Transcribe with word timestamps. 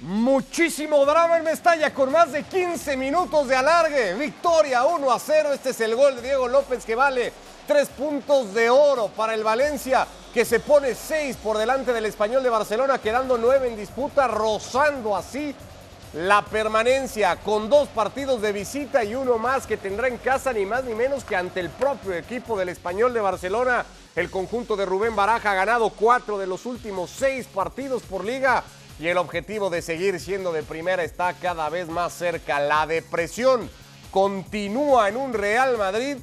Muchísimo 0.00 1.04
drama 1.04 1.38
en 1.38 1.44
Mestalla 1.44 1.92
con 1.92 2.12
más 2.12 2.30
de 2.30 2.44
15 2.44 2.96
minutos 2.96 3.48
de 3.48 3.56
alargue. 3.56 4.14
Victoria 4.14 4.84
1 4.84 5.10
a 5.10 5.18
0. 5.18 5.52
Este 5.52 5.70
es 5.70 5.80
el 5.80 5.96
gol 5.96 6.14
de 6.14 6.22
Diego 6.22 6.46
López 6.46 6.84
que 6.84 6.94
vale 6.94 7.32
tres 7.66 7.88
puntos 7.88 8.54
de 8.54 8.70
oro 8.70 9.08
para 9.08 9.34
el 9.34 9.42
Valencia 9.42 10.06
que 10.32 10.44
se 10.44 10.60
pone 10.60 10.94
6 10.94 11.38
por 11.42 11.58
delante 11.58 11.92
del 11.92 12.06
español 12.06 12.44
de 12.44 12.48
Barcelona 12.48 12.98
quedando 12.98 13.38
9 13.38 13.68
en 13.68 13.76
disputa 13.76 14.28
rozando 14.28 15.16
así 15.16 15.52
la 16.12 16.42
permanencia 16.42 17.36
con 17.36 17.68
dos 17.68 17.88
partidos 17.88 18.40
de 18.40 18.52
visita 18.52 19.02
y 19.02 19.16
uno 19.16 19.36
más 19.36 19.66
que 19.66 19.76
tendrá 19.76 20.06
en 20.06 20.16
casa 20.18 20.52
ni 20.52 20.64
más 20.64 20.84
ni 20.84 20.94
menos 20.94 21.24
que 21.24 21.34
ante 21.34 21.58
el 21.58 21.70
propio 21.70 22.14
equipo 22.14 22.56
del 22.56 22.68
español 22.68 23.12
de 23.12 23.20
Barcelona. 23.20 23.84
El 24.14 24.30
conjunto 24.30 24.76
de 24.76 24.86
Rubén 24.86 25.14
Baraja 25.14 25.50
ha 25.50 25.54
ganado 25.54 25.90
cuatro 25.90 26.38
de 26.38 26.46
los 26.46 26.66
últimos 26.66 27.10
seis 27.10 27.46
partidos 27.46 28.02
por 28.02 28.24
liga 28.24 28.62
y 28.98 29.08
el 29.08 29.18
objetivo 29.18 29.70
de 29.70 29.82
seguir 29.82 30.18
siendo 30.18 30.52
de 30.52 30.62
primera 30.62 31.04
está 31.04 31.32
cada 31.34 31.68
vez 31.68 31.88
más 31.88 32.12
cerca. 32.12 32.58
La 32.60 32.86
depresión 32.86 33.70
continúa 34.10 35.08
en 35.08 35.16
un 35.16 35.32
Real 35.32 35.78
Madrid 35.78 36.16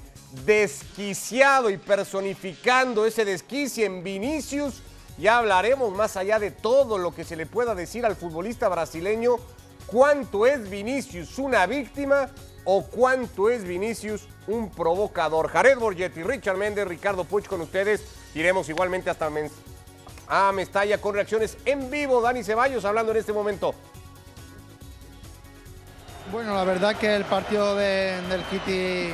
desquiciado 0.45 1.69
y 1.69 1.77
personificando 1.77 3.05
ese 3.05 3.23
desquicie 3.23 3.85
en 3.85 4.03
Vinicius. 4.03 4.81
Ya 5.17 5.37
hablaremos 5.37 5.93
más 5.93 6.17
allá 6.17 6.39
de 6.39 6.51
todo 6.51 6.97
lo 6.97 7.15
que 7.15 7.23
se 7.23 7.37
le 7.37 7.45
pueda 7.45 7.73
decir 7.73 8.05
al 8.05 8.17
futbolista 8.17 8.67
brasileño, 8.67 9.37
cuánto 9.87 10.45
es 10.45 10.69
Vinicius 10.69 11.37
una 11.39 11.65
víctima 11.65 12.29
o 12.65 12.83
cuánto 12.83 13.49
es 13.49 13.63
Vinicius 13.63 14.27
un 14.47 14.69
provocador. 14.69 15.47
Jared 15.47 15.77
Borgetti, 15.77 16.23
Richard 16.23 16.57
Méndez, 16.57 16.87
Ricardo 16.87 17.23
Puch 17.23 17.45
con 17.45 17.61
ustedes. 17.61 18.03
Iremos 18.33 18.67
igualmente 18.67 19.09
hasta 19.09 19.29
a 20.27 20.51
Mestalla 20.51 20.99
con 20.99 21.15
reacciones 21.15 21.57
en 21.65 21.89
vivo. 21.89 22.21
Dani 22.21 22.43
Ceballos 22.43 22.85
hablando 22.85 23.11
en 23.11 23.17
este 23.17 23.33
momento. 23.33 23.75
Bueno, 26.31 26.55
la 26.55 26.63
verdad 26.63 26.95
que 26.95 27.15
el 27.15 27.23
partido 27.25 27.75
del 27.75 28.43
Kitty 28.49 29.13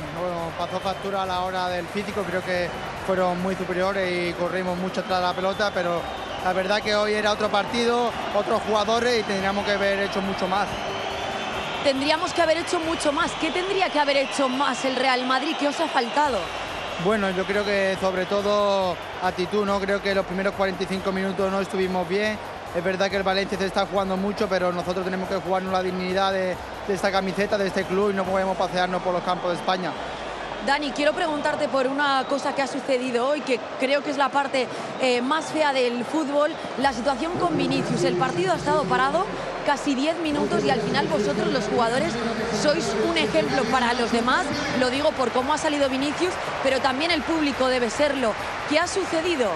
pasó 0.58 0.80
factura 0.80 1.24
a 1.24 1.26
la 1.26 1.40
hora 1.40 1.68
del 1.68 1.86
físico, 1.86 2.22
creo 2.22 2.42
que 2.42 2.68
fueron 3.06 3.40
muy 3.42 3.54
superiores 3.54 4.30
y 4.30 4.32
corrimos 4.32 4.78
mucho 4.78 5.02
atrás 5.02 5.20
de 5.20 5.26
la 5.26 5.34
pelota, 5.34 5.70
pero 5.74 6.00
la 6.42 6.52
verdad 6.54 6.82
que 6.82 6.94
hoy 6.94 7.12
era 7.12 7.32
otro 7.32 7.50
partido, 7.50 8.10
otros 8.34 8.62
jugadores 8.62 9.20
y 9.20 9.22
tendríamos 9.24 9.64
que 9.66 9.72
haber 9.72 10.00
hecho 10.00 10.22
mucho 10.22 10.48
más. 10.48 10.66
Tendríamos 11.84 12.32
que 12.32 12.40
haber 12.40 12.56
hecho 12.56 12.80
mucho 12.80 13.12
más. 13.12 13.30
¿Qué 13.40 13.50
tendría 13.50 13.90
que 13.90 14.00
haber 14.00 14.16
hecho 14.16 14.48
más 14.48 14.84
el 14.84 14.96
Real 14.96 15.26
Madrid? 15.26 15.54
¿Qué 15.60 15.68
os 15.68 15.78
ha 15.80 15.88
faltado? 15.88 16.38
Bueno, 17.04 17.30
yo 17.30 17.44
creo 17.44 17.64
que 17.64 17.96
sobre 18.00 18.26
todo 18.26 18.96
actitud, 19.22 19.66
¿no? 19.66 19.80
Creo 19.80 20.00
que 20.00 20.14
los 20.14 20.24
primeros 20.24 20.54
45 20.54 21.10
minutos 21.10 21.50
no 21.50 21.60
estuvimos 21.60 22.08
bien. 22.08 22.38
Es 22.76 22.84
verdad 22.84 23.10
que 23.10 23.16
el 23.16 23.24
Valencia 23.24 23.58
se 23.58 23.66
está 23.66 23.86
jugando 23.86 24.16
mucho, 24.16 24.48
pero 24.48 24.72
nosotros 24.72 25.04
tenemos 25.04 25.28
que 25.28 25.34
jugarnos 25.34 25.72
la 25.72 25.82
dignidad 25.82 26.32
de, 26.32 26.54
esta 26.88 27.10
camiseta, 27.10 27.58
de 27.58 27.66
este 27.66 27.82
club 27.84 28.10
y 28.10 28.14
no 28.14 28.24
podemos 28.24 28.56
pasearnos 28.56 29.02
por 29.02 29.12
los 29.12 29.22
campos 29.24 29.50
de 29.50 29.56
España. 29.56 29.90
Dani, 30.66 30.92
quiero 30.92 31.12
preguntarte 31.12 31.68
por 31.68 31.88
una 31.88 32.24
cosa 32.28 32.54
que 32.54 32.62
ha 32.62 32.68
sucedido 32.68 33.26
hoy, 33.26 33.40
que 33.40 33.58
creo 33.80 34.04
que 34.04 34.10
es 34.12 34.16
la 34.16 34.28
parte 34.28 34.68
eh, 35.00 35.20
más 35.20 35.46
fea 35.46 35.72
del 35.72 36.04
fútbol, 36.04 36.52
la 36.78 36.92
situación 36.92 37.32
con 37.40 37.56
Vinicius. 37.56 38.04
El 38.04 38.14
partido 38.14 38.52
ha 38.52 38.56
estado 38.56 38.84
parado 38.84 39.26
casi 39.66 39.96
10 39.96 40.18
minutos 40.18 40.64
y 40.64 40.70
al 40.70 40.80
final 40.80 41.08
vosotros 41.08 41.52
los 41.52 41.64
jugadores 41.64 42.12
sois 42.62 42.94
un 43.08 43.18
ejemplo 43.18 43.64
para 43.64 43.92
los 43.94 44.12
demás, 44.12 44.46
lo 44.78 44.88
digo 44.90 45.10
por 45.10 45.32
cómo 45.32 45.52
ha 45.52 45.58
salido 45.58 45.88
Vinicius, 45.88 46.32
pero 46.62 46.80
también 46.80 47.10
el 47.10 47.22
público 47.22 47.66
debe 47.66 47.90
serlo. 47.90 48.32
¿Qué 48.68 48.78
ha 48.78 48.86
sucedido? 48.86 49.50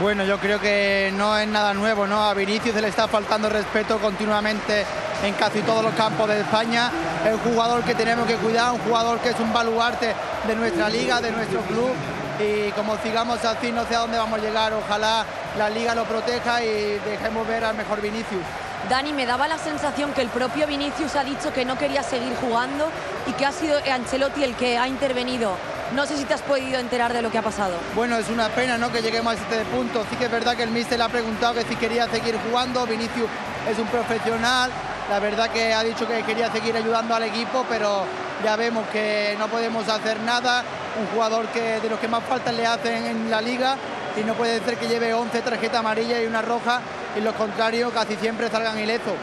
Bueno, 0.00 0.24
yo 0.24 0.38
creo 0.38 0.60
que 0.60 1.10
no 1.14 1.38
es 1.38 1.48
nada 1.48 1.72
nuevo, 1.72 2.06
¿no? 2.06 2.22
A 2.22 2.34
Vinicius 2.34 2.74
le 2.74 2.88
está 2.88 3.08
faltando 3.08 3.48
respeto 3.48 3.98
continuamente 3.98 4.84
en 5.22 5.34
casi 5.34 5.60
todos 5.60 5.82
los 5.82 5.94
campos 5.94 6.28
de 6.28 6.40
España. 6.40 6.90
Es 7.24 7.32
un 7.32 7.52
jugador 7.52 7.82
que 7.84 7.94
tenemos 7.94 8.26
que 8.26 8.36
cuidar, 8.36 8.72
un 8.72 8.80
jugador 8.80 9.18
que 9.20 9.30
es 9.30 9.40
un 9.40 9.52
baluarte 9.52 10.14
de 10.46 10.56
nuestra 10.56 10.88
liga, 10.88 11.20
de 11.20 11.30
nuestro 11.30 11.60
club. 11.62 11.92
Y 12.40 12.70
como 12.72 12.96
sigamos 12.98 13.44
así, 13.44 13.70
no 13.70 13.86
sé 13.86 13.94
a 13.94 14.00
dónde 14.00 14.18
vamos 14.18 14.38
a 14.38 14.42
llegar. 14.42 14.72
Ojalá 14.72 15.24
la 15.56 15.70
liga 15.70 15.94
lo 15.94 16.04
proteja 16.04 16.62
y 16.62 16.98
dejemos 17.04 17.46
ver 17.46 17.64
al 17.64 17.76
mejor 17.76 18.00
Vinicius. 18.00 18.42
Dani, 18.88 19.12
me 19.12 19.26
daba 19.26 19.46
la 19.46 19.58
sensación 19.58 20.12
que 20.12 20.22
el 20.22 20.28
propio 20.28 20.66
Vinicius 20.66 21.14
ha 21.14 21.22
dicho 21.22 21.52
que 21.52 21.64
no 21.64 21.78
quería 21.78 22.02
seguir 22.02 22.34
jugando 22.40 22.90
y 23.28 23.32
que 23.32 23.46
ha 23.46 23.52
sido 23.52 23.78
Ancelotti 23.78 24.42
el 24.42 24.56
que 24.56 24.76
ha 24.76 24.88
intervenido. 24.88 25.56
No 25.94 26.06
sé 26.06 26.16
si 26.16 26.24
te 26.24 26.34
has 26.34 26.42
podido 26.42 26.80
enterar 26.80 27.12
de 27.12 27.22
lo 27.22 27.30
que 27.30 27.38
ha 27.38 27.42
pasado. 27.42 27.74
Bueno, 27.94 28.16
es 28.16 28.28
una 28.28 28.48
pena 28.48 28.78
¿no? 28.78 28.90
que 28.90 29.02
lleguemos 29.02 29.34
a 29.34 29.36
este 29.36 29.64
punto. 29.66 30.04
Sí 30.10 30.16
que 30.16 30.24
es 30.24 30.30
verdad 30.30 30.56
que 30.56 30.62
el 30.62 30.70
míster 30.70 30.98
le 30.98 31.04
ha 31.04 31.08
preguntado 31.08 31.54
que 31.54 31.62
si 31.62 31.76
quería 31.76 32.08
seguir 32.08 32.36
jugando. 32.48 32.86
Vinicius 32.86 33.28
es 33.70 33.78
un 33.78 33.86
profesional. 33.86 34.70
La 35.10 35.18
verdad 35.18 35.50
que 35.50 35.72
ha 35.72 35.82
dicho 35.82 36.06
que 36.06 36.22
quería 36.22 36.50
seguir 36.50 36.76
ayudando 36.76 37.14
al 37.14 37.24
equipo, 37.24 37.66
pero 37.68 38.04
ya 38.42 38.56
vemos 38.56 38.86
que 38.88 39.36
no 39.38 39.48
podemos 39.48 39.88
hacer 39.88 40.20
nada. 40.20 40.64
Un 40.98 41.06
jugador 41.08 41.46
que 41.48 41.80
de 41.80 41.88
los 41.88 41.98
que 41.98 42.08
más 42.08 42.22
falta 42.24 42.52
le 42.52 42.66
hacen 42.66 43.06
en 43.06 43.30
la 43.30 43.40
liga 43.40 43.76
y 44.16 44.24
no 44.24 44.34
puede 44.34 44.60
ser 44.60 44.76
que 44.76 44.88
lleve 44.88 45.14
11 45.14 45.40
tarjetas 45.40 45.80
amarillas 45.80 46.20
y 46.22 46.26
una 46.26 46.42
roja 46.42 46.80
y 47.16 47.20
los 47.20 47.34
contrarios 47.34 47.92
casi 47.92 48.16
siempre 48.16 48.50
salgan 48.50 48.78
ilesos. 48.78 49.14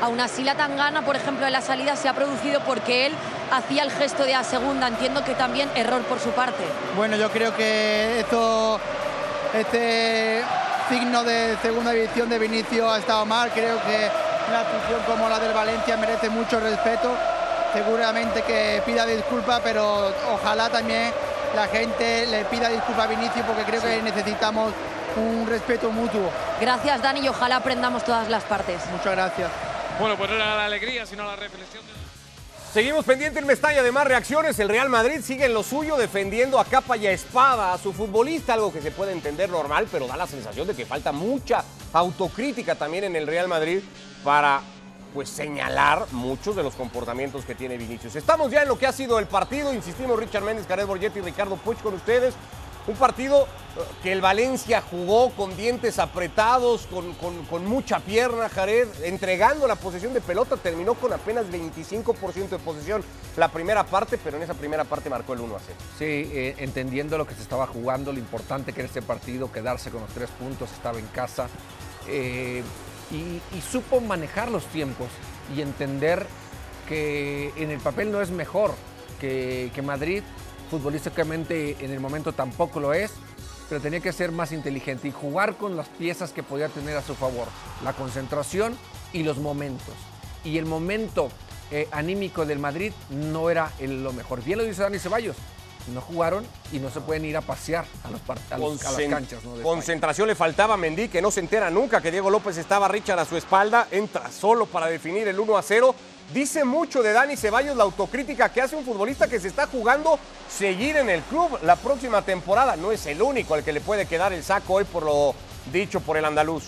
Aún 0.00 0.20
así 0.20 0.44
la 0.44 0.54
tangana, 0.54 1.02
por 1.02 1.16
ejemplo, 1.16 1.46
en 1.46 1.52
la 1.52 1.60
salida 1.60 1.96
se 1.96 2.08
ha 2.08 2.14
producido 2.14 2.60
porque 2.60 3.06
él 3.06 3.12
hacía 3.50 3.82
el 3.82 3.90
gesto 3.90 4.24
de 4.24 4.34
a 4.34 4.44
segunda. 4.44 4.86
Entiendo 4.86 5.24
que 5.24 5.34
también 5.34 5.68
error 5.74 6.02
por 6.02 6.20
su 6.20 6.30
parte. 6.30 6.64
Bueno, 6.96 7.16
yo 7.16 7.30
creo 7.30 7.54
que 7.56 8.20
esto, 8.20 8.78
este 9.54 10.42
signo 10.88 11.24
de 11.24 11.56
segunda 11.62 11.90
división 11.90 12.28
de 12.28 12.38
Vinicio 12.38 12.90
ha 12.90 12.98
estado 12.98 13.26
mal. 13.26 13.50
Creo 13.50 13.76
que 13.82 14.08
una 14.48 14.60
afición 14.60 15.02
como 15.06 15.28
la 15.28 15.38
del 15.38 15.52
Valencia 15.52 15.96
merece 15.96 16.30
mucho 16.30 16.58
respeto. 16.60 17.14
Seguramente 17.72 18.42
que 18.42 18.82
pida 18.86 19.04
disculpas, 19.04 19.60
pero 19.62 20.10
ojalá 20.32 20.70
también 20.70 21.12
la 21.54 21.66
gente 21.68 22.26
le 22.26 22.44
pida 22.46 22.68
disculpas 22.68 23.04
a 23.04 23.08
Vinicio 23.08 23.42
porque 23.46 23.64
creo 23.64 23.82
que 23.82 24.02
necesitamos 24.02 24.72
un 25.16 25.46
respeto 25.46 25.90
mutuo. 25.90 26.30
Gracias, 26.60 27.02
Dani, 27.02 27.20
y 27.20 27.28
ojalá 27.28 27.56
aprendamos 27.56 28.04
todas 28.04 28.28
las 28.28 28.44
partes. 28.44 28.80
Muchas 28.90 29.12
gracias. 29.12 29.50
Bueno, 30.00 30.16
pues 30.16 30.30
no 30.30 30.36
era 30.36 30.56
la 30.56 30.66
alegría, 30.66 31.04
sino 31.04 31.24
la 31.24 31.36
reflexión. 31.36 31.82
Seguimos 32.72 33.04
pendiente 33.06 33.38
en 33.38 33.46
Mestalla 33.46 33.82
de 33.82 33.90
más 33.90 34.06
reacciones. 34.06 34.58
El 34.58 34.68
Real 34.68 34.90
Madrid 34.90 35.20
sigue 35.22 35.46
en 35.46 35.54
lo 35.54 35.62
suyo 35.62 35.96
defendiendo 35.96 36.60
a 36.60 36.66
capa 36.66 36.96
y 36.96 37.06
a 37.06 37.12
espada 37.12 37.72
a 37.72 37.78
su 37.78 37.94
futbolista, 37.94 38.54
algo 38.54 38.72
que 38.72 38.82
se 38.82 38.90
puede 38.90 39.12
entender 39.12 39.48
normal, 39.48 39.88
pero 39.90 40.06
da 40.06 40.16
la 40.16 40.26
sensación 40.26 40.66
de 40.66 40.74
que 40.74 40.84
falta 40.84 41.10
mucha 41.10 41.64
autocrítica 41.94 42.74
también 42.74 43.04
en 43.04 43.16
el 43.16 43.26
Real 43.26 43.48
Madrid 43.48 43.80
para 44.24 44.60
pues 45.14 45.28
señalar 45.28 46.06
muchos 46.12 46.54
de 46.54 46.62
los 46.62 46.74
comportamientos 46.74 47.44
que 47.44 47.54
tiene 47.54 47.76
Vinicius. 47.76 48.16
Estamos 48.16 48.50
ya 48.50 48.62
en 48.62 48.68
lo 48.68 48.78
que 48.78 48.86
ha 48.86 48.92
sido 48.92 49.18
el 49.18 49.26
partido, 49.26 49.72
insistimos 49.72 50.18
Richard 50.18 50.44
Méndez, 50.44 50.66
Cared 50.66 50.86
Borgetti 50.86 51.20
y 51.20 51.22
Ricardo 51.22 51.56
Puch 51.56 51.78
con 51.78 51.94
ustedes. 51.94 52.34
Un 52.86 52.96
partido 52.96 53.42
eh, 53.42 53.80
que 54.02 54.12
el 54.12 54.22
Valencia 54.22 54.80
jugó 54.80 55.28
con 55.30 55.54
dientes 55.58 55.98
apretados, 55.98 56.88
con, 56.88 57.66
mucha 57.66 58.00
pierna, 58.00 58.48
Jared, 58.48 58.88
entregando 59.04 59.66
la 59.66 59.76
posesión 59.76 60.14
de 60.14 60.22
pelota, 60.22 60.56
terminó 60.56 60.94
con 60.94 61.12
apenas 61.12 61.46
25% 61.50 62.48
de 62.48 62.58
posesión 62.58 63.04
la 63.36 63.48
primera 63.48 63.84
parte, 63.84 64.16
pero 64.16 64.38
en 64.38 64.42
esa 64.42 64.54
primera 64.54 64.84
parte 64.84 65.10
marcó 65.10 65.34
el 65.34 65.40
1 65.40 65.56
a 65.56 65.60
0. 65.60 65.78
Sí, 65.98 66.04
eh, 66.04 66.54
entendiendo 66.58 67.18
lo 67.18 67.26
que 67.26 67.34
se 67.34 67.42
estaba 67.42 67.66
jugando, 67.66 68.10
lo 68.10 68.18
importante 68.18 68.72
que 68.72 68.80
era 68.80 68.86
este 68.86 69.02
partido, 69.02 69.52
quedarse 69.52 69.90
con 69.90 70.00
los 70.00 70.10
tres 70.10 70.30
puntos, 70.30 70.72
estaba 70.72 70.98
en 70.98 71.06
casa, 71.08 71.46
eh, 72.06 72.62
y, 73.10 73.40
supo 73.60 74.00
manejar 74.00 74.50
los 74.50 74.64
tiempos 74.66 75.08
y 75.54 75.60
entender 75.60 76.26
que 76.88 77.52
en 77.56 77.70
el 77.70 77.80
papel 77.80 78.10
no 78.10 78.20
es 78.20 78.30
mejor 78.30 78.74
que, 79.20 79.70
que 79.74 79.82
Madrid, 79.82 80.22
futbolísticamente 80.70 81.76
en 81.80 81.90
el 81.90 82.00
momento 82.00 82.32
tampoco 82.32 82.80
lo 82.80 82.94
es, 82.94 83.12
pero 83.68 83.80
tenía 83.80 84.00
que 84.00 84.12
ser 84.12 84.32
más 84.32 84.52
inteligente 84.52 85.08
y 85.08 85.12
jugar 85.12 85.56
con 85.56 85.76
las 85.76 85.88
piezas 85.88 86.32
que 86.32 86.42
podía 86.42 86.68
tener 86.68 86.96
a 86.96 87.02
su 87.02 87.14
favor, 87.14 87.48
la 87.84 87.92
concentración 87.92 88.76
y 89.12 89.22
los 89.22 89.38
momentos. 89.38 89.94
Y 90.44 90.56
el 90.58 90.64
momento 90.64 91.28
eh, 91.70 91.86
anímico 91.90 92.46
del 92.46 92.58
Madrid 92.58 92.92
no 93.10 93.50
era 93.50 93.70
lo 93.80 94.12
mejor. 94.12 94.42
Bien 94.42 94.58
lo 94.58 94.64
dice 94.64 94.82
Dani 94.82 94.98
Ceballos, 94.98 95.36
no 95.88 96.00
jugaron 96.00 96.46
y 96.72 96.78
no 96.78 96.90
se 96.90 97.00
pueden 97.00 97.24
ir 97.24 97.36
a 97.36 97.40
pasear 97.40 97.84
a, 98.04 98.10
los, 98.10 98.20
a, 98.50 98.58
las 98.58 99.08
canchas. 99.08 99.40
concentración 99.62 100.28
le 100.28 100.34
faltaba 100.34 100.74
a 100.74 100.76
Mendy, 100.76 101.08
que 101.08 101.22
no 101.22 101.30
se 101.30 101.40
entera 101.40 101.70
nunca 101.70 102.00
que 102.00 102.10
Diego 102.10 102.30
López 102.30 102.56
estaba 102.56 102.88
Richard 102.88 103.18
a 103.18 103.24
su 103.24 103.36
espalda, 103.36 103.88
entra 103.90 104.30
solo 104.30 104.66
para 104.66 104.86
definir 104.86 105.28
el 105.28 105.38
1 105.38 105.56
a 105.56 105.62
0 105.62 105.94
Dice 106.32 106.62
mucho 106.62 107.02
de 107.02 107.12
Dani 107.14 107.38
Ceballos 107.38 107.74
la 107.74 107.84
autocrítica 107.84 108.50
que 108.50 108.60
hace 108.60 108.76
un 108.76 108.84
futbolista 108.84 109.28
que 109.28 109.40
se 109.40 109.48
está 109.48 109.66
jugando 109.66 110.18
seguir 110.46 110.96
en 110.96 111.08
el 111.08 111.22
club 111.22 111.58
la 111.62 111.76
próxima 111.76 112.20
temporada. 112.20 112.76
No 112.76 112.92
es 112.92 113.06
el 113.06 113.22
único 113.22 113.54
al 113.54 113.64
que 113.64 113.72
le 113.72 113.80
puede 113.80 114.04
quedar 114.04 114.34
el 114.34 114.44
saco 114.44 114.74
hoy 114.74 114.84
por 114.84 115.04
lo 115.04 115.34
dicho 115.72 116.00
por 116.00 116.18
el 116.18 116.26
andaluz. 116.26 116.64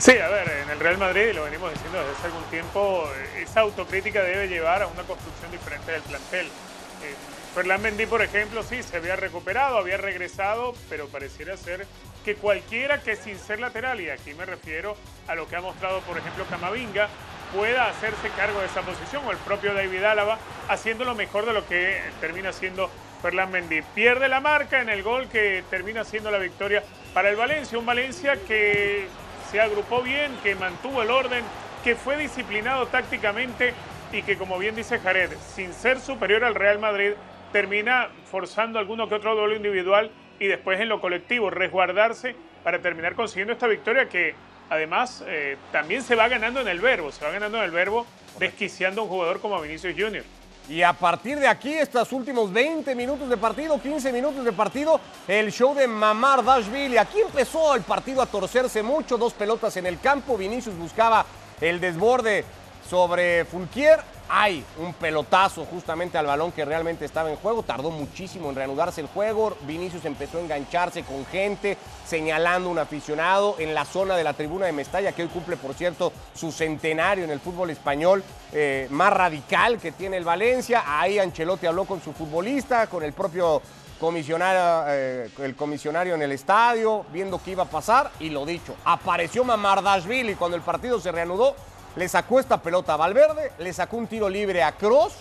Sí, 0.00 0.16
a 0.16 0.28
ver, 0.28 0.50
en 0.62 0.70
el 0.70 0.80
Real 0.80 0.96
Madrid, 0.96 1.32
lo 1.34 1.44
venimos 1.44 1.74
diciendo 1.74 1.98
desde 1.98 2.12
hace 2.12 2.26
algún 2.28 2.44
tiempo, 2.44 3.06
esa 3.36 3.60
autocrítica 3.60 4.22
debe 4.22 4.48
llevar 4.48 4.82
a 4.82 4.86
una 4.86 5.02
construcción 5.02 5.50
diferente 5.50 5.92
del 5.92 6.00
plantel. 6.00 6.46
Eh, 6.46 7.14
Ferland 7.54 7.82
Mendy, 7.82 8.06
por 8.06 8.22
ejemplo, 8.22 8.62
sí, 8.62 8.82
se 8.82 8.96
había 8.96 9.16
recuperado, 9.16 9.76
había 9.76 9.98
regresado, 9.98 10.72
pero 10.88 11.06
pareciera 11.08 11.54
ser 11.58 11.86
que 12.24 12.34
cualquiera 12.34 13.02
que 13.02 13.14
sin 13.14 13.38
ser 13.38 13.60
lateral, 13.60 14.00
y 14.00 14.08
aquí 14.08 14.32
me 14.32 14.46
refiero 14.46 14.96
a 15.28 15.34
lo 15.34 15.46
que 15.46 15.56
ha 15.56 15.60
mostrado, 15.60 16.00
por 16.00 16.16
ejemplo, 16.16 16.46
Camavinga, 16.48 17.10
pueda 17.54 17.86
hacerse 17.86 18.30
cargo 18.38 18.58
de 18.60 18.66
esa 18.68 18.80
posición, 18.80 19.22
o 19.26 19.32
el 19.32 19.36
propio 19.36 19.74
David 19.74 20.02
Álava, 20.04 20.38
haciendo 20.70 21.04
lo 21.04 21.14
mejor 21.14 21.44
de 21.44 21.52
lo 21.52 21.68
que 21.68 22.00
termina 22.22 22.54
siendo 22.54 22.88
Ferland 23.20 23.52
Mendy. 23.52 23.82
Pierde 23.94 24.28
la 24.28 24.40
marca 24.40 24.80
en 24.80 24.88
el 24.88 25.02
gol 25.02 25.28
que 25.28 25.62
termina 25.68 26.04
siendo 26.04 26.30
la 26.30 26.38
victoria 26.38 26.82
para 27.12 27.28
el 27.28 27.36
Valencia, 27.36 27.78
un 27.78 27.84
Valencia 27.84 28.38
que 28.48 29.06
se 29.50 29.60
agrupó 29.60 30.02
bien, 30.02 30.30
que 30.42 30.54
mantuvo 30.54 31.02
el 31.02 31.10
orden, 31.10 31.42
que 31.82 31.96
fue 31.96 32.16
disciplinado 32.16 32.86
tácticamente 32.86 33.74
y 34.12 34.22
que, 34.22 34.36
como 34.36 34.58
bien 34.58 34.76
dice 34.76 34.98
Jared, 34.98 35.30
sin 35.54 35.72
ser 35.72 35.98
superior 35.98 36.44
al 36.44 36.54
Real 36.54 36.78
Madrid, 36.78 37.12
termina 37.52 38.08
forzando 38.30 38.78
alguno 38.78 39.08
que 39.08 39.16
otro 39.16 39.34
duelo 39.34 39.56
individual 39.56 40.12
y 40.38 40.46
después 40.46 40.80
en 40.80 40.88
lo 40.88 41.00
colectivo 41.00 41.50
resguardarse 41.50 42.36
para 42.62 42.80
terminar 42.80 43.14
consiguiendo 43.14 43.52
esta 43.52 43.66
victoria 43.66 44.08
que 44.08 44.34
además 44.68 45.24
eh, 45.26 45.56
también 45.72 46.02
se 46.02 46.14
va 46.14 46.28
ganando 46.28 46.60
en 46.60 46.68
el 46.68 46.80
verbo, 46.80 47.10
se 47.10 47.24
va 47.24 47.32
ganando 47.32 47.58
en 47.58 47.64
el 47.64 47.70
verbo 47.72 48.06
desquiciando 48.38 49.00
a 49.00 49.04
un 49.04 49.10
jugador 49.10 49.40
como 49.40 49.60
Vinicius 49.60 49.94
Junior. 49.98 50.24
Y 50.68 50.82
a 50.82 50.92
partir 50.92 51.38
de 51.40 51.48
aquí, 51.48 51.72
estos 51.72 52.12
últimos 52.12 52.52
20 52.52 52.94
minutos 52.94 53.28
de 53.28 53.36
partido, 53.36 53.80
15 53.80 54.12
minutos 54.12 54.44
de 54.44 54.52
partido, 54.52 55.00
el 55.26 55.50
show 55.50 55.74
de 55.74 55.88
Mamar 55.88 56.44
Dashville. 56.44 56.98
Aquí 56.98 57.20
empezó 57.20 57.74
el 57.74 57.82
partido 57.82 58.22
a 58.22 58.26
torcerse 58.26 58.82
mucho, 58.82 59.18
dos 59.18 59.32
pelotas 59.32 59.76
en 59.76 59.86
el 59.86 59.98
campo. 59.98 60.36
Vinicius 60.36 60.76
buscaba 60.76 61.26
el 61.60 61.80
desborde 61.80 62.44
sobre 62.88 63.44
Fulquier 63.44 64.00
hay 64.30 64.64
un 64.78 64.94
pelotazo 64.94 65.64
justamente 65.64 66.16
al 66.16 66.26
balón 66.26 66.52
que 66.52 66.64
realmente 66.64 67.04
estaba 67.04 67.30
en 67.30 67.36
juego. 67.36 67.62
Tardó 67.62 67.90
muchísimo 67.90 68.48
en 68.48 68.56
reanudarse 68.56 69.00
el 69.00 69.08
juego. 69.08 69.56
Vinicius 69.62 70.04
empezó 70.04 70.38
a 70.38 70.42
engancharse 70.42 71.02
con 71.02 71.26
gente, 71.26 71.76
señalando 72.06 72.70
un 72.70 72.78
aficionado 72.78 73.56
en 73.58 73.74
la 73.74 73.84
zona 73.84 74.16
de 74.16 74.24
la 74.24 74.32
tribuna 74.32 74.66
de 74.66 74.72
Mestalla, 74.72 75.12
que 75.12 75.22
hoy 75.22 75.28
cumple, 75.28 75.56
por 75.56 75.74
cierto, 75.74 76.12
su 76.34 76.52
centenario 76.52 77.24
en 77.24 77.30
el 77.30 77.40
fútbol 77.40 77.70
español 77.70 78.22
eh, 78.52 78.86
más 78.90 79.12
radical 79.12 79.78
que 79.78 79.92
tiene 79.92 80.16
el 80.16 80.24
Valencia. 80.24 80.84
Ahí 80.86 81.18
Ancelotti 81.18 81.66
habló 81.66 81.84
con 81.84 82.00
su 82.00 82.12
futbolista, 82.12 82.86
con 82.86 83.02
el 83.02 83.12
propio 83.12 83.60
comisionario, 83.98 84.84
eh, 84.88 85.30
el 85.40 85.54
comisionario 85.54 86.14
en 86.14 86.22
el 86.22 86.32
estadio, 86.32 87.04
viendo 87.12 87.40
qué 87.42 87.50
iba 87.50 87.64
a 87.64 87.66
pasar 87.66 88.10
y 88.18 88.30
lo 88.30 88.46
dicho, 88.46 88.74
apareció 88.84 89.44
Mamardashvili 89.44 90.36
cuando 90.36 90.56
el 90.56 90.62
partido 90.62 90.98
se 91.00 91.12
reanudó 91.12 91.54
le 91.96 92.08
sacó 92.08 92.40
esta 92.40 92.62
pelota 92.62 92.94
a 92.94 92.96
Valverde, 92.96 93.52
le 93.58 93.72
sacó 93.72 93.96
un 93.96 94.06
tiro 94.06 94.28
libre 94.28 94.62
a 94.62 94.72
Cross, 94.72 95.14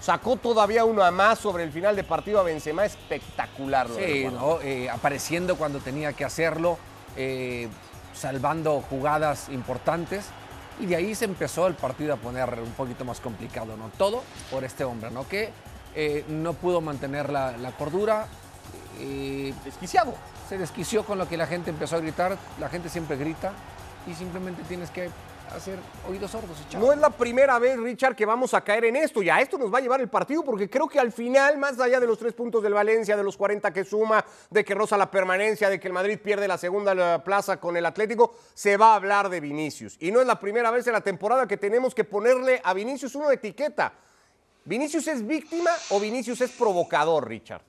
sacó 0.00 0.36
todavía 0.36 0.84
uno 0.84 1.02
a 1.02 1.10
más 1.10 1.38
sobre 1.38 1.64
el 1.64 1.72
final 1.72 1.96
de 1.96 2.04
partido 2.04 2.40
a 2.40 2.42
Benzema, 2.42 2.84
espectacular. 2.84 3.88
sí, 3.88 4.26
eh, 4.62 4.90
apareciendo 4.90 5.56
cuando 5.56 5.78
tenía 5.78 6.12
que 6.12 6.24
hacerlo, 6.24 6.78
eh, 7.16 7.68
salvando 8.14 8.82
jugadas 8.82 9.48
importantes. 9.50 10.26
Y 10.78 10.86
de 10.86 10.96
ahí 10.96 11.14
se 11.14 11.24
empezó 11.24 11.66
el 11.68 11.74
partido 11.74 12.12
a 12.12 12.16
poner 12.18 12.60
un 12.60 12.72
poquito 12.72 13.04
más 13.04 13.20
complicado, 13.20 13.78
¿no? 13.78 13.90
Todo 13.96 14.22
por 14.50 14.62
este 14.62 14.84
hombre, 14.84 15.10
¿no? 15.10 15.26
Que 15.26 15.50
eh, 15.94 16.24
no 16.28 16.52
pudo 16.52 16.82
mantener 16.82 17.30
la, 17.30 17.54
cordura. 17.78 18.26
Desquiciado. 19.64 20.14
Se 20.48 20.58
desquició 20.58 21.04
con 21.04 21.18
lo 21.18 21.28
que 21.28 21.38
la 21.38 21.46
gente 21.46 21.70
empezó 21.70 21.96
a 21.96 22.00
gritar. 22.00 22.36
La 22.60 22.68
gente 22.68 22.90
siempre 22.90 23.16
grita 23.16 23.52
y 24.06 24.12
simplemente 24.14 24.62
tienes 24.64 24.90
que 24.90 25.10
hacer 25.54 25.78
oídos 26.08 26.30
sordos. 26.30 26.56
No 26.78 26.92
es 26.92 26.98
la 26.98 27.10
primera 27.10 27.58
vez, 27.58 27.78
Richard, 27.78 28.14
que 28.14 28.26
vamos 28.26 28.54
a 28.54 28.62
caer 28.62 28.86
en 28.86 28.96
esto. 28.96 29.22
Y 29.22 29.30
a 29.30 29.40
esto 29.40 29.58
nos 29.58 29.72
va 29.72 29.78
a 29.78 29.80
llevar 29.80 30.00
el 30.00 30.08
partido, 30.08 30.44
porque 30.44 30.68
creo 30.68 30.88
que 30.88 30.98
al 30.98 31.12
final, 31.12 31.58
más 31.58 31.78
allá 31.80 32.00
de 32.00 32.06
los 32.06 32.18
tres 32.18 32.32
puntos 32.32 32.62
del 32.62 32.74
Valencia, 32.74 33.16
de 33.16 33.22
los 33.22 33.36
40 33.36 33.72
que 33.72 33.84
suma, 33.84 34.24
de 34.50 34.64
que 34.64 34.74
roza 34.74 34.96
la 34.96 35.10
permanencia, 35.10 35.68
de 35.68 35.78
que 35.78 35.88
el 35.88 35.94
Madrid 35.94 36.18
pierde 36.22 36.48
la 36.48 36.58
segunda 36.58 37.22
plaza 37.22 37.58
con 37.58 37.76
el 37.76 37.86
Atlético, 37.86 38.36
se 38.54 38.76
va 38.76 38.92
a 38.92 38.96
hablar 38.96 39.28
de 39.28 39.40
Vinicius. 39.40 39.96
Y 40.00 40.10
no 40.10 40.20
es 40.20 40.26
la 40.26 40.38
primera 40.38 40.70
vez 40.70 40.86
en 40.86 40.92
la 40.92 41.00
temporada 41.00 41.46
que 41.46 41.56
tenemos 41.56 41.94
que 41.94 42.04
ponerle 42.04 42.60
a 42.62 42.74
Vinicius 42.74 43.14
una 43.14 43.32
etiqueta. 43.32 43.92
¿Vinicius 44.64 45.06
es 45.06 45.24
víctima 45.24 45.70
o 45.90 46.00
Vinicius 46.00 46.40
es 46.40 46.50
provocador, 46.50 47.28
Richard? 47.28 47.62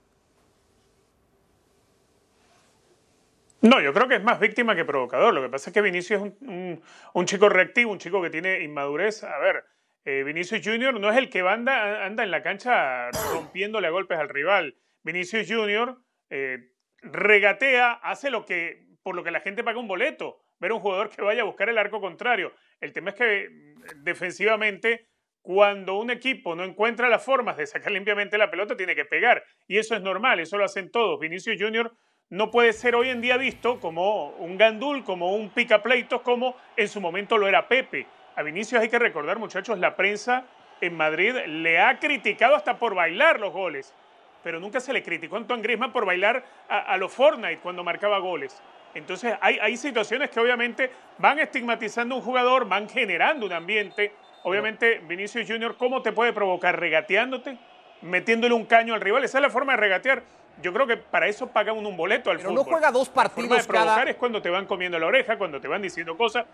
No, 3.67 3.81
yo 3.81 3.91
creo 3.91 4.07
que 4.07 4.15
es 4.15 4.23
más 4.23 4.39
víctima 4.39 4.77
que 4.77 4.85
provocador. 4.85 5.33
Lo 5.33 5.41
que 5.41 5.49
pasa 5.49 5.69
es 5.69 5.73
que 5.73 5.81
Vinicius 5.81 6.21
es 6.21 6.33
un, 6.41 7.25
chico 7.25 7.49
reactivo, 7.49 7.91
un 7.91 7.97
chico 7.97 8.21
que 8.21 8.29
tiene 8.29 8.63
inmadurez. 8.63 9.25
A 9.25 9.37
ver, 9.39 9.65
eh, 10.05 10.23
Vinicius 10.23 10.61
Junior 10.63 10.97
no 10.97 11.09
es 11.11 11.17
el 11.17 11.29
que 11.29 11.41
anda, 11.41 12.07
en 12.07 12.31
la 12.31 12.41
cancha 12.41 13.11
rompiéndole 13.33 13.87
a 13.87 13.89
golpes 13.89 14.17
al 14.17 14.29
rival. 14.29 14.77
Vinicius 15.03 15.51
Junior 15.51 16.01
eh, 16.29 16.71
regatea, 17.01 17.91
hace 17.91 18.29
lo 18.29 18.45
que 18.45 18.87
por 19.03 19.15
lo 19.15 19.23
que 19.23 19.31
la 19.31 19.41
gente 19.41 19.65
paga 19.65 19.79
un 19.79 19.87
boleto, 19.87 20.39
ver 20.59 20.71
un 20.71 20.79
jugador 20.79 21.09
que 21.09 21.21
vaya 21.21 21.41
a 21.41 21.45
buscar 21.45 21.67
el 21.67 21.77
arco 21.77 21.99
contrario. 21.99 22.53
El 22.79 22.93
tema 22.93 23.09
es 23.09 23.15
que 23.15 23.49
mm, 23.49 24.03
defensivamente, 24.03 25.09
cuando 25.41 25.97
un 25.97 26.09
equipo 26.09 26.55
no 26.55 26.63
encuentra 26.63 27.09
las 27.09 27.23
formas 27.25 27.57
de 27.57 27.67
sacar 27.67 27.91
limpiamente 27.91 28.37
la 28.37 28.49
pelota, 28.49 28.77
tiene 28.77 28.95
que 28.95 29.03
pegar. 29.03 29.43
Y 29.67 29.77
eso 29.77 29.93
es 29.93 30.01
normal, 30.01 30.39
eso 30.39 30.57
lo 30.57 30.63
hacen 30.63 30.89
todos. 30.89 31.19
Vinicius 31.19 31.61
Junior 31.61 31.93
no 32.29 32.51
puede 32.51 32.73
ser 32.73 32.95
hoy 32.95 33.09
en 33.09 33.21
día 33.21 33.37
visto 33.37 33.79
como 33.79 34.29
un 34.31 34.57
gandul, 34.57 35.03
como 35.03 35.35
un 35.35 35.49
picapleitos, 35.49 36.21
como 36.21 36.55
en 36.75 36.89
su 36.89 36.99
momento 36.99 37.37
lo 37.37 37.47
era 37.47 37.67
Pepe. 37.67 38.05
A 38.35 38.43
Vinicius 38.43 38.81
hay 38.81 38.89
que 38.89 38.99
recordar, 38.99 39.39
muchachos, 39.39 39.79
la 39.79 39.95
prensa 39.95 40.43
en 40.81 40.95
Madrid 40.95 41.33
le 41.47 41.79
ha 41.79 41.99
criticado 41.99 42.55
hasta 42.55 42.77
por 42.77 42.93
bailar 42.95 43.39
los 43.39 43.53
goles, 43.53 43.95
pero 44.43 44.59
nunca 44.59 44.79
se 44.79 44.93
le 44.93 45.03
criticó 45.03 45.35
a 45.35 45.39
Antoine 45.39 45.63
Griezmann 45.63 45.93
por 45.93 46.05
bailar 46.05 46.43
a, 46.67 46.97
los 46.97 47.13
Fortnite 47.13 47.59
cuando 47.59 47.83
marcaba 47.83 48.19
goles. 48.19 48.61
Entonces 48.93 49.35
hay, 49.41 49.57
hay 49.59 49.77
situaciones 49.77 50.29
que 50.29 50.39
obviamente 50.39 50.91
van 51.17 51.39
estigmatizando 51.39 52.15
a 52.15 52.17
un 52.17 52.23
jugador, 52.23 52.67
van 52.67 52.89
generando 52.89 53.45
un 53.45 53.53
ambiente. 53.53 54.13
Obviamente 54.43 54.99
Vinicius 54.99 55.47
Junior, 55.49 55.77
¿cómo 55.77 56.01
te 56.01 56.11
puede 56.11 56.33
provocar? 56.33 56.79
¿Regateándote? 56.79 57.57
¿Metiéndole 58.01 58.53
un 58.53 58.65
caño 58.65 58.93
al 58.93 59.01
rival? 59.01 59.23
Esa 59.23 59.39
es 59.39 59.41
la 59.41 59.49
forma 59.49 59.73
de 59.73 59.77
regatear 59.77 60.23
yo 60.61 60.73
creo 60.73 60.87
que 60.87 60.97
para 60.97 61.27
eso 61.27 61.47
paga 61.47 61.73
uno 61.73 61.89
un 61.89 61.97
boleto 61.97 62.31
al 62.31 62.37
Pero 62.37 62.49
fútbol. 62.49 62.65
no 62.65 62.71
juega 62.71 62.91
dos 62.91 63.09
partidos 63.09 63.49
la 63.49 63.63
forma 63.63 63.79
de 63.79 63.85
provocar 63.85 64.09
es 64.09 64.15
cuando 64.15 64.41
te 64.41 64.49
van 64.49 64.65
comiendo 64.65 64.97
la 64.99 65.07
oreja, 65.07 65.37
cuando 65.37 65.61
te 65.61 65.67
van 65.67 65.81
diciendo 65.81 66.17
cosas. 66.17 66.45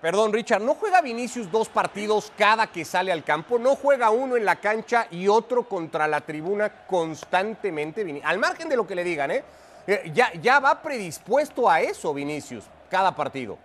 Perdón, 0.00 0.32
Richard, 0.32 0.62
¿no 0.62 0.74
juega 0.74 1.02
Vinicius 1.02 1.50
dos 1.50 1.68
partidos 1.68 2.32
cada 2.36 2.66
que 2.66 2.86
sale 2.86 3.12
al 3.12 3.22
campo? 3.22 3.58
¿No 3.58 3.76
juega 3.76 4.10
uno 4.10 4.36
en 4.36 4.46
la 4.46 4.56
cancha 4.56 5.06
y 5.10 5.28
otro 5.28 5.64
contra 5.64 6.08
la 6.08 6.22
tribuna 6.22 6.86
constantemente? 6.86 8.22
Al 8.24 8.38
margen 8.38 8.68
de 8.68 8.76
lo 8.76 8.86
que 8.86 8.94
le 8.94 9.04
digan, 9.04 9.30
¿eh? 9.30 9.44
eh 9.86 10.10
ya, 10.14 10.32
ya 10.40 10.58
va 10.58 10.80
predispuesto 10.80 11.68
a 11.68 11.82
eso 11.82 12.14
Vinicius, 12.14 12.64
cada 12.88 13.14
partido. 13.14 13.58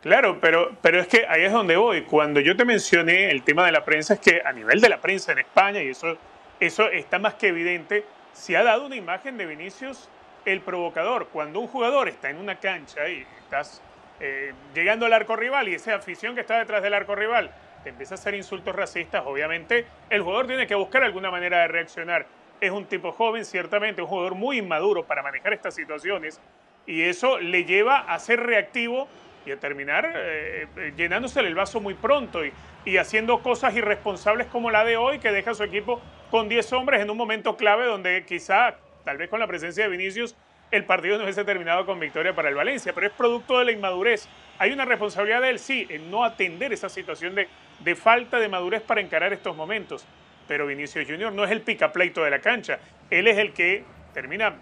Claro, 0.00 0.38
pero, 0.40 0.74
pero 0.80 1.00
es 1.00 1.08
que 1.08 1.26
ahí 1.28 1.44
es 1.44 1.52
donde 1.52 1.76
voy. 1.76 2.04
Cuando 2.04 2.40
yo 2.40 2.56
te 2.56 2.64
mencioné 2.64 3.30
el 3.30 3.42
tema 3.42 3.66
de 3.66 3.72
la 3.72 3.84
prensa, 3.84 4.14
es 4.14 4.20
que 4.20 4.40
a 4.42 4.52
nivel 4.52 4.80
de 4.80 4.88
la 4.88 4.98
prensa 4.98 5.32
en 5.32 5.40
España, 5.40 5.82
y 5.82 5.90
eso 5.90 6.16
eso 6.60 6.88
está 6.90 7.18
más 7.18 7.34
que 7.34 7.48
evidente. 7.48 8.04
Se 8.32 8.56
ha 8.56 8.62
dado 8.62 8.86
una 8.86 8.96
imagen 8.96 9.36
de 9.36 9.46
Vinicius 9.46 10.08
el 10.44 10.60
provocador. 10.60 11.28
Cuando 11.28 11.60
un 11.60 11.66
jugador 11.66 12.08
está 12.08 12.30
en 12.30 12.36
una 12.36 12.56
cancha 12.56 13.08
y 13.08 13.26
estás 13.42 13.82
eh, 14.20 14.52
llegando 14.74 15.06
al 15.06 15.12
arco 15.12 15.36
rival 15.36 15.68
y 15.68 15.74
esa 15.74 15.94
afición 15.94 16.34
que 16.34 16.42
está 16.42 16.58
detrás 16.58 16.82
del 16.82 16.94
arco 16.94 17.14
rival 17.14 17.50
te 17.82 17.88
empieza 17.88 18.14
a 18.14 18.18
hacer 18.18 18.34
insultos 18.34 18.76
racistas, 18.76 19.22
obviamente 19.24 19.86
el 20.10 20.20
jugador 20.20 20.46
tiene 20.46 20.66
que 20.66 20.74
buscar 20.74 21.02
alguna 21.02 21.30
manera 21.30 21.60
de 21.60 21.68
reaccionar. 21.68 22.26
Es 22.60 22.70
un 22.70 22.84
tipo 22.84 23.12
joven, 23.12 23.46
ciertamente, 23.46 24.02
un 24.02 24.08
jugador 24.08 24.34
muy 24.34 24.58
inmaduro 24.58 25.06
para 25.06 25.22
manejar 25.22 25.54
estas 25.54 25.74
situaciones 25.74 26.40
y 26.86 27.02
eso 27.02 27.38
le 27.38 27.64
lleva 27.64 28.00
a 28.00 28.18
ser 28.18 28.40
reactivo 28.40 29.08
y 29.46 29.52
a 29.52 29.56
terminar 29.58 30.12
eh, 30.14 30.66
eh, 30.76 30.92
llenándose 30.96 31.40
el 31.40 31.54
vaso 31.54 31.80
muy 31.80 31.94
pronto 31.94 32.44
y, 32.44 32.52
y 32.84 32.96
haciendo 32.96 33.42
cosas 33.42 33.74
irresponsables 33.74 34.46
como 34.46 34.70
la 34.70 34.84
de 34.84 34.96
hoy 34.96 35.18
que 35.18 35.32
deja 35.32 35.52
a 35.52 35.54
su 35.54 35.64
equipo 35.64 36.00
con 36.30 36.48
10 36.48 36.72
hombres 36.74 37.00
en 37.00 37.10
un 37.10 37.16
momento 37.16 37.56
clave 37.56 37.86
donde 37.86 38.24
quizá, 38.26 38.76
tal 39.04 39.16
vez 39.16 39.28
con 39.28 39.40
la 39.40 39.46
presencia 39.46 39.84
de 39.84 39.90
Vinicius, 39.90 40.36
el 40.70 40.84
partido 40.84 41.18
no 41.18 41.24
hubiese 41.24 41.44
terminado 41.44 41.84
con 41.84 41.98
victoria 41.98 42.34
para 42.34 42.48
el 42.48 42.54
Valencia, 42.54 42.92
pero 42.92 43.08
es 43.08 43.12
producto 43.12 43.58
de 43.58 43.64
la 43.64 43.72
inmadurez. 43.72 44.28
Hay 44.58 44.70
una 44.72 44.84
responsabilidad 44.84 45.42
de 45.42 45.50
él, 45.50 45.58
sí, 45.58 45.86
en 45.88 46.10
no 46.10 46.24
atender 46.24 46.72
esa 46.72 46.88
situación 46.88 47.34
de, 47.34 47.48
de 47.80 47.96
falta 47.96 48.38
de 48.38 48.48
madurez 48.48 48.82
para 48.82 49.00
encarar 49.00 49.32
estos 49.32 49.56
momentos. 49.56 50.06
Pero 50.46 50.66
Vinicius 50.66 51.06
Junior 51.06 51.32
no 51.32 51.44
es 51.44 51.50
el 51.50 51.62
picapleito 51.62 52.22
de 52.22 52.30
la 52.30 52.40
cancha, 52.40 52.78
él 53.10 53.26
es 53.26 53.38
el 53.38 53.52
que 53.52 53.84
termina 54.14 54.54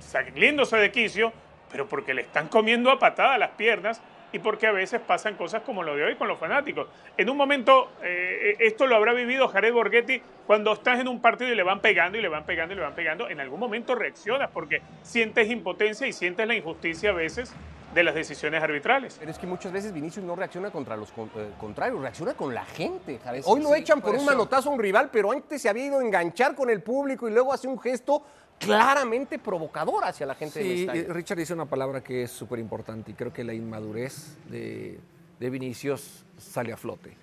saliéndose 0.00 0.76
de 0.76 0.90
quicio, 0.90 1.32
pero 1.70 1.88
porque 1.88 2.14
le 2.14 2.22
están 2.22 2.48
comiendo 2.48 2.90
a 2.90 2.98
patada 2.98 3.38
las 3.38 3.50
piernas 3.50 4.02
y 4.34 4.40
porque 4.40 4.66
a 4.66 4.72
veces 4.72 5.00
pasan 5.00 5.36
cosas 5.36 5.62
como 5.62 5.84
lo 5.84 5.94
de 5.94 6.02
hoy 6.02 6.16
con 6.16 6.26
los 6.26 6.40
fanáticos. 6.40 6.88
En 7.16 7.30
un 7.30 7.36
momento, 7.36 7.92
eh, 8.02 8.56
esto 8.58 8.88
lo 8.88 8.96
habrá 8.96 9.12
vivido 9.12 9.46
Jared 9.46 9.72
Borghetti 9.72 10.20
cuando 10.44 10.72
estás 10.72 10.98
en 10.98 11.06
un 11.06 11.20
partido 11.20 11.52
y 11.52 11.54
le 11.54 11.62
van 11.62 11.78
pegando 11.78 12.18
y 12.18 12.20
le 12.20 12.28
van 12.28 12.44
pegando 12.44 12.74
y 12.74 12.76
le 12.76 12.82
van 12.82 12.96
pegando. 12.96 13.28
En 13.30 13.38
algún 13.38 13.60
momento 13.60 13.94
reaccionas 13.94 14.50
porque 14.52 14.82
sientes 15.02 15.48
impotencia 15.48 16.08
y 16.08 16.12
sientes 16.12 16.48
la 16.48 16.56
injusticia 16.56 17.10
a 17.10 17.12
veces 17.12 17.54
de 17.94 18.02
las 18.02 18.16
decisiones 18.16 18.60
arbitrales. 18.60 19.16
Pero 19.20 19.30
es 19.30 19.38
que 19.38 19.46
muchas 19.46 19.72
veces 19.72 19.92
Vinicius 19.92 20.24
no 20.24 20.34
reacciona 20.34 20.72
contra 20.72 20.96
los 20.96 21.10
eh, 21.10 21.50
contrarios, 21.56 22.00
reacciona 22.00 22.34
con 22.34 22.52
la 22.52 22.64
gente. 22.64 23.20
Hoy 23.44 23.62
lo 23.62 23.72
echan 23.76 24.00
por, 24.00 24.16
un 24.16 24.24
manotazo 24.24 24.70
a 24.70 24.72
un 24.72 24.80
rival, 24.80 25.10
pero 25.12 25.30
antes 25.30 25.62
se 25.62 25.68
había 25.68 25.86
ido 25.86 26.00
a 26.00 26.02
enganchar 26.02 26.56
con 26.56 26.70
el 26.70 26.82
público 26.82 27.28
y 27.28 27.32
luego 27.32 27.52
hace 27.52 27.68
un 27.68 27.78
gesto 27.78 28.24
claramente 28.58 29.38
provocador 29.38 30.04
hacia 30.04 30.26
la 30.26 30.34
gente 30.34 30.62
sí, 30.62 30.86
Richard 31.08 31.38
dice 31.38 31.54
una 31.54 31.66
palabra 31.66 32.02
que 32.02 32.22
es 32.22 32.30
súper 32.30 32.58
importante 32.58 33.10
y 33.10 33.14
creo 33.14 33.32
que 33.32 33.44
la 33.44 33.54
inmadurez 33.54 34.36
de, 34.48 34.98
de 35.38 35.50
Vinicius 35.50 36.24
sale 36.38 36.72
a 36.72 36.76
flote. 36.76 37.16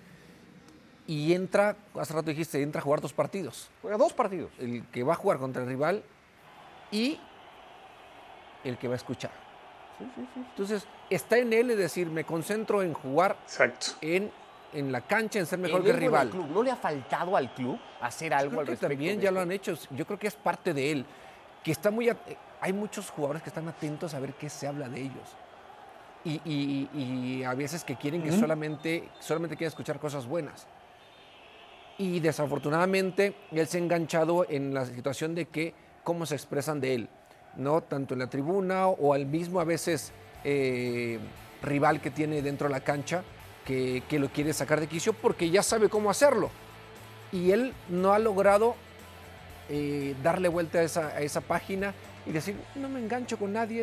Y 1.06 1.32
entra, 1.32 1.76
hace 1.98 2.14
rato 2.14 2.30
dijiste, 2.30 2.62
entra 2.62 2.80
a 2.80 2.84
jugar 2.84 3.00
dos 3.00 3.12
partidos. 3.12 3.70
Juega 3.82 3.96
dos 3.96 4.12
partidos. 4.12 4.52
El 4.58 4.86
que 4.86 5.02
va 5.02 5.14
a 5.14 5.16
jugar 5.16 5.38
contra 5.38 5.62
el 5.62 5.68
rival 5.68 6.04
y 6.92 7.18
el 8.64 8.78
que 8.78 8.86
va 8.86 8.94
a 8.94 8.96
escuchar. 8.96 9.32
Entonces, 10.36 10.86
está 11.10 11.38
en 11.38 11.52
él, 11.52 11.70
es 11.70 11.78
decir, 11.78 12.08
me 12.08 12.24
concentro 12.24 12.82
en 12.82 12.92
jugar 12.92 13.36
En, 14.00 14.30
en 14.72 14.90
la 14.90 15.02
cancha, 15.02 15.38
en 15.38 15.46
ser 15.46 15.58
mejor 15.58 15.82
que 15.82 15.90
el 15.90 15.96
rival. 15.96 16.30
Club. 16.30 16.48
¿No 16.48 16.62
le 16.62 16.70
ha 16.70 16.76
faltado 16.76 17.36
al 17.36 17.52
club 17.54 17.78
hacer 18.00 18.34
algo 18.34 18.60
al 18.60 18.66
respecto? 18.66 18.88
También 18.88 19.20
ya 19.20 19.30
lo 19.30 19.40
han 19.40 19.52
hecho. 19.52 19.74
Yo 19.90 20.06
creo 20.06 20.18
que 20.18 20.26
es 20.26 20.34
parte 20.34 20.74
de 20.74 20.90
él. 20.90 21.06
Que 21.62 21.72
está 21.72 21.90
muy. 21.90 22.10
Hay 22.60 22.72
muchos 22.72 23.10
jugadores 23.10 23.42
que 23.42 23.50
están 23.50 23.68
atentos 23.68 24.14
a 24.14 24.20
ver 24.20 24.34
qué 24.34 24.48
se 24.48 24.66
habla 24.66 24.88
de 24.88 25.00
ellos. 25.00 25.36
Y, 26.24 27.42
a 27.44 27.54
veces 27.54 27.82
que 27.84 27.96
quieren 27.96 28.22
que 28.22 28.32
solamente, 28.32 29.08
solamente 29.18 29.56
quieren 29.56 29.68
escuchar 29.68 29.98
cosas 29.98 30.26
buenas. 30.26 30.66
Y 31.98 32.20
desafortunadamente 32.20 33.34
él 33.50 33.66
se 33.66 33.78
ha 33.78 33.80
enganchado 33.80 34.46
en 34.48 34.72
la 34.72 34.86
situación 34.86 35.34
de 35.34 35.46
que 35.46 35.74
cómo 36.04 36.26
se 36.26 36.34
expresan 36.34 36.80
de 36.80 36.94
él. 36.94 37.08
¿no? 37.56 37.82
Tanto 37.82 38.14
en 38.14 38.20
la 38.20 38.28
tribuna 38.28 38.86
o 38.86 39.12
al 39.12 39.26
mismo 39.26 39.60
a 39.60 39.64
veces 39.64 40.12
eh, 40.44 41.18
rival 41.62 42.00
que 42.00 42.10
tiene 42.10 42.40
dentro 42.40 42.68
de 42.68 42.72
la 42.72 42.80
cancha 42.80 43.22
que, 43.64 44.02
lo 44.18 44.28
quiere 44.28 44.52
sacar 44.52 44.80
de 44.80 44.86
quicio 44.86 45.12
porque 45.12 45.50
ya 45.50 45.62
sabe 45.62 45.88
cómo 45.88 46.10
hacerlo. 46.10 46.50
Y 47.30 47.50
él 47.52 47.72
no 47.88 48.12
ha 48.12 48.18
logrado 48.18 48.74
eh, 49.68 50.14
darle 50.22 50.48
vuelta 50.48 50.78
a 50.80 51.20
esa, 51.20 51.40
página 51.40 51.94
y 52.26 52.32
decir, 52.32 52.56
no 52.74 52.88
me 52.88 53.00
engancho 53.00 53.38
con 53.38 53.52
nadie, 53.52 53.82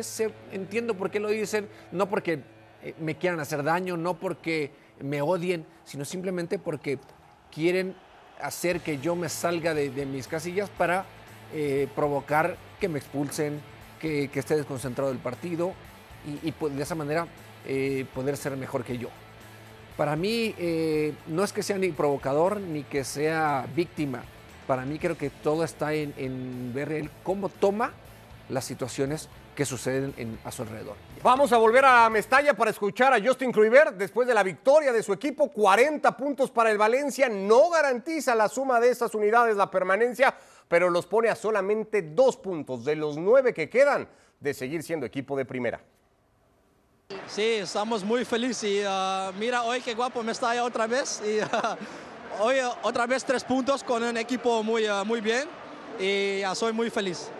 entiendo 0.52 0.94
por 0.94 1.10
qué 1.10 1.20
lo 1.20 1.28
dicen, 1.28 1.68
no 1.92 2.08
porque 2.08 2.40
eh, 2.82 2.94
me 3.00 3.16
quieran 3.16 3.40
hacer 3.40 3.62
daño, 3.62 3.96
no 3.96 4.14
porque 4.14 4.70
me 5.00 5.20
odien, 5.22 5.66
sino 5.84 6.04
simplemente 6.04 6.58
porque 6.58 6.98
quieren 7.50 7.94
hacer 8.40 8.80
que 8.80 8.98
yo 8.98 9.16
me 9.16 9.28
salga 9.28 9.74
de, 9.74 9.90
mis 10.06 10.26
casillas 10.28 10.70
para 10.70 11.04
provocar 11.94 12.56
que 12.78 12.88
me 12.88 12.98
expulsen, 12.98 13.60
que, 14.00 14.30
esté 14.32 14.56
desconcentrado 14.56 15.10
del 15.10 15.20
partido 15.20 15.74
y, 16.42 16.52
pues, 16.52 16.74
de 16.74 16.82
esa 16.82 16.94
manera 16.94 17.26
eh, 17.66 18.06
poder 18.14 18.36
ser 18.36 18.56
mejor 18.56 18.84
que 18.84 18.98
yo. 18.98 19.08
Para 20.00 20.16
mí 20.16 20.54
eh, 20.56 21.12
no 21.26 21.44
es 21.44 21.52
que 21.52 21.62
sea 21.62 21.76
ni 21.76 21.92
provocador 21.92 22.58
ni 22.58 22.84
que 22.84 23.04
sea 23.04 23.66
víctima. 23.76 24.22
Para 24.66 24.86
mí 24.86 24.98
creo 24.98 25.18
que 25.18 25.28
todo 25.28 25.62
está 25.62 25.92
en, 25.92 26.72
ver 26.72 27.10
cómo 27.22 27.50
toma 27.50 27.92
las 28.48 28.64
situaciones 28.64 29.28
que 29.54 29.66
suceden 29.66 30.38
a 30.42 30.50
su 30.52 30.62
alrededor. 30.62 30.96
Vamos 31.22 31.52
a 31.52 31.58
volver 31.58 31.84
a 31.84 32.08
Mestalla 32.08 32.54
para 32.54 32.70
escuchar 32.70 33.12
a 33.12 33.22
Justin 33.22 33.52
Kluivert 33.52 33.98
después 33.98 34.26
de 34.26 34.32
la 34.32 34.42
victoria 34.42 34.90
de 34.90 35.02
su 35.02 35.12
equipo. 35.12 35.50
40 35.50 36.16
puntos 36.16 36.50
para 36.50 36.70
el 36.70 36.78
Valencia. 36.78 37.28
No 37.28 37.68
garantiza 37.68 38.34
la 38.34 38.48
suma 38.48 38.80
de 38.80 38.88
estas 38.88 39.14
unidades 39.14 39.54
la 39.54 39.70
permanencia, 39.70 40.34
pero 40.66 40.88
los 40.88 41.04
pone 41.04 41.28
a 41.28 41.36
solamente 41.36 42.00
dos 42.00 42.38
puntos 42.38 42.86
de 42.86 42.96
los 42.96 43.18
nueve 43.18 43.52
que 43.52 43.68
quedan 43.68 44.08
de 44.40 44.54
seguir 44.54 44.82
siendo 44.82 45.04
equipo 45.04 45.36
de 45.36 45.44
primera. 45.44 45.82
Sí, 47.26 47.42
estamos 47.42 48.04
muy 48.04 48.24
felices 48.24 48.64
y 48.64 48.84
uh, 48.84 49.32
mira 49.38 49.62
hoy 49.62 49.80
qué 49.80 49.94
guapo 49.94 50.22
me 50.22 50.32
está 50.32 50.62
otra 50.62 50.86
vez 50.86 51.20
y 51.24 51.40
uh, 51.40 51.76
hoy 52.40 52.56
uh, 52.60 52.72
otra 52.82 53.06
vez 53.06 53.24
tres 53.24 53.44
puntos 53.44 53.82
con 53.82 54.02
un 54.02 54.16
equipo 54.16 54.62
muy, 54.62 54.84
muy 55.04 55.20
bien 55.20 55.48
y 55.98 56.42
soy 56.54 56.72
muy 56.72 56.90
feliz. 56.90 57.30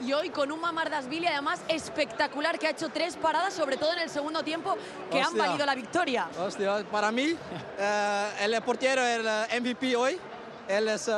Y 0.00 0.12
hoy 0.12 0.30
con 0.30 0.50
un 0.50 0.60
Mamardasvili 0.60 1.26
además 1.28 1.60
espectacular 1.68 2.58
que 2.58 2.66
ha 2.66 2.70
hecho 2.70 2.88
tres 2.88 3.16
paradas, 3.16 3.54
sobre 3.54 3.76
todo 3.76 3.92
en 3.92 4.00
el 4.00 4.10
segundo 4.10 4.42
tiempo, 4.42 4.76
que 5.10 5.20
han 5.20 5.36
valido 5.36 5.64
la 5.64 5.76
victoria. 5.76 6.28
Hostia, 6.40 6.84
para 6.90 7.12
mí 7.12 7.36
eh, 7.78 8.28
el 8.40 8.60
portero, 8.62 9.04
el 9.04 9.62
MVP 9.62 9.94
hoy, 9.94 10.18
él 10.66 10.88
es 10.88 11.08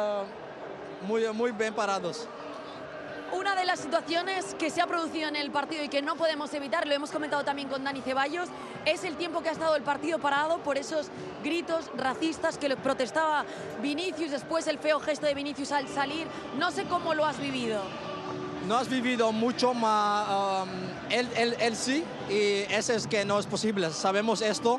muy, 1.07 1.27
muy 1.33 1.53
bien 1.53 1.73
parados. 1.73 2.29
Una 3.35 3.57
de 3.57 3.65
las 3.65 3.81
situaciones 3.81 4.55
que 4.59 4.71
se 4.71 4.81
ha 4.81 4.87
producido 4.87 5.29
en 5.29 5.35
el 5.35 5.51
partido 5.51 5.83
y 5.83 5.89
que 5.89 6.03
no 6.03 6.15
podemos 6.15 6.55
evitar, 6.55 6.87
lo 6.87 6.95
hemos 6.95 7.11
comentado 7.11 7.45
también 7.45 7.69
con 7.69 7.83
Dani 7.83 8.01
Ceballos, 8.01 8.49
es 8.87 9.03
el 9.03 9.17
tiempo 9.17 9.43
que 9.43 9.49
ha 9.49 9.53
estado 9.53 9.75
el 9.75 9.83
partido 9.83 10.21
parado 10.21 10.59
por 10.59 10.79
esos 10.79 11.09
gritos 11.43 11.91
racistas 11.97 12.59
que 12.59 12.77
protestaba 12.77 13.45
Vinicius, 13.83 14.31
después 14.31 14.69
el 14.69 14.79
feo 14.79 15.01
gesto 15.01 15.27
de 15.27 15.35
Vinicius 15.35 15.73
al 15.73 15.89
salir. 15.89 16.29
No 16.59 16.71
sé 16.71 16.85
cómo 16.85 17.13
lo 17.13 17.27
has 17.27 17.41
vivido. 17.41 17.83
No 18.69 18.77
has 18.77 18.89
vivido 18.89 19.33
mucho, 19.33 19.75
más 19.75 20.63
um, 20.63 20.69
él, 21.11 21.57
él, 21.59 21.77
sí, 21.77 22.05
y 22.31 22.73
eso 22.73 22.93
es 22.93 23.07
que 23.07 23.25
no 23.25 23.41
es 23.41 23.47
posible. 23.47 23.91
Sabemos 23.91 24.43
esto 24.43 24.79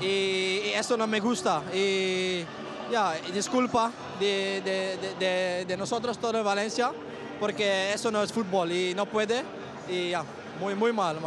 y, 0.00 0.06
y 0.06 0.96
no 0.96 1.06
me 1.08 1.18
gusta. 1.18 1.60
Y 1.74 2.44
ya, 2.90 3.14
disculpa 3.32 3.90
de, 4.20 5.74
nosotros 5.76 6.18
todo 6.18 6.38
en 6.38 6.44
Valencia, 6.44 6.92
porque 7.40 7.92
eso 7.92 8.10
no 8.10 8.22
es 8.22 8.32
fútbol 8.32 8.72
y 8.72 8.94
no 8.94 9.06
puede, 9.06 9.42
y 9.88 10.10
ya, 10.10 10.24
muy, 10.60 10.74
muy 10.74 10.92
mal. 10.92 11.18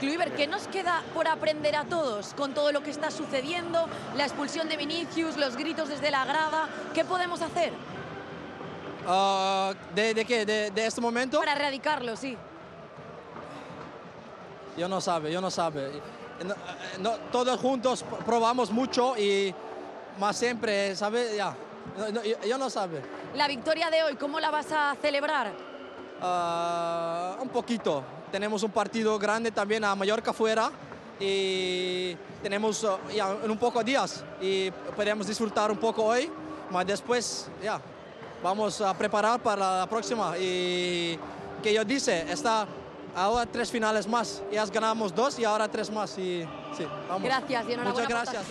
Kluivert, 0.00 0.34
¿qué 0.36 0.46
nos 0.46 0.68
queda 0.68 1.02
por 1.14 1.26
aprender 1.26 1.74
a 1.74 1.84
todos 1.84 2.34
con 2.34 2.52
todo 2.52 2.70
lo 2.70 2.82
que 2.82 2.90
está 2.90 3.10
sucediendo? 3.10 3.88
La 4.16 4.24
expulsión 4.24 4.68
de 4.68 4.76
Vinicius, 4.76 5.36
los 5.36 5.56
gritos 5.56 5.88
desde 5.88 6.10
la 6.10 6.24
grada, 6.26 6.68
¿qué 6.92 7.04
podemos 7.04 7.40
hacer? 7.40 7.72
Ah, 9.06 9.72
¿de, 9.94 10.24
qué? 10.26 10.44
¿De, 10.44 10.86
este 10.86 11.00
momento? 11.00 11.38
Para 11.38 11.52
erradicarlo, 11.52 12.16
sí. 12.16 12.36
Yo 14.76 14.88
no 14.88 15.00
sabe, 15.00 15.32
yo 15.32 15.40
no 15.40 15.50
sabe. 15.50 16.02
todos 17.32 17.58
juntos 17.58 18.04
probamos 18.26 18.70
mucho 18.70 19.16
y 19.16 19.54
más 20.18 20.36
siempre, 20.36 20.94
¿sabes? 20.94 21.34
Ya, 21.36 21.56
yo, 22.46 22.58
no 22.58 22.68
sabe. 22.68 23.00
La 23.36 23.48
victoria 23.48 23.90
de 23.90 24.02
hoy, 24.02 24.16
¿cómo 24.16 24.40
la 24.40 24.50
vas 24.50 24.72
a 24.72 24.96
celebrar? 25.02 25.52
Ah, 26.22 27.36
un 27.42 27.50
poquito. 27.50 28.02
Tenemos 28.32 28.62
un 28.62 28.70
partido 28.70 29.18
grande 29.18 29.50
también 29.50 29.84
a 29.84 29.94
Mallorca 29.94 30.32
fuera 30.32 30.70
y 31.20 32.16
tenemos 32.42 32.82
uh, 32.82 32.96
ya 33.14 33.26
un 33.26 33.58
poco 33.58 33.84
días 33.84 34.24
y 34.40 34.70
podemos 34.70 35.26
disfrutar 35.26 35.70
un 35.70 35.76
poco 35.76 36.04
hoy, 36.04 36.30
mas 36.70 36.86
después 36.86 37.50
ya 37.62 37.78
vamos 38.42 38.80
a 38.80 38.96
preparar 38.96 39.38
para 39.40 39.80
la 39.80 39.86
próxima 39.86 40.36
y 40.38 41.18
que 41.62 41.74
yo 41.74 41.84
dice, 41.84 42.24
está 42.32 42.66
ahora 43.14 43.44
tres 43.44 43.70
finales 43.70 44.06
más, 44.06 44.42
ya 44.50 44.64
ganamos 44.64 45.14
dos 45.14 45.38
y 45.38 45.44
ahora 45.44 45.68
tres 45.68 45.90
más 45.90 46.16
y 46.16 46.42
sí, 46.74 46.86
vamos. 47.06 47.22
Gracias 47.22 47.66
y 47.68 47.76
Muchas 47.76 48.08
gracias. 48.08 48.44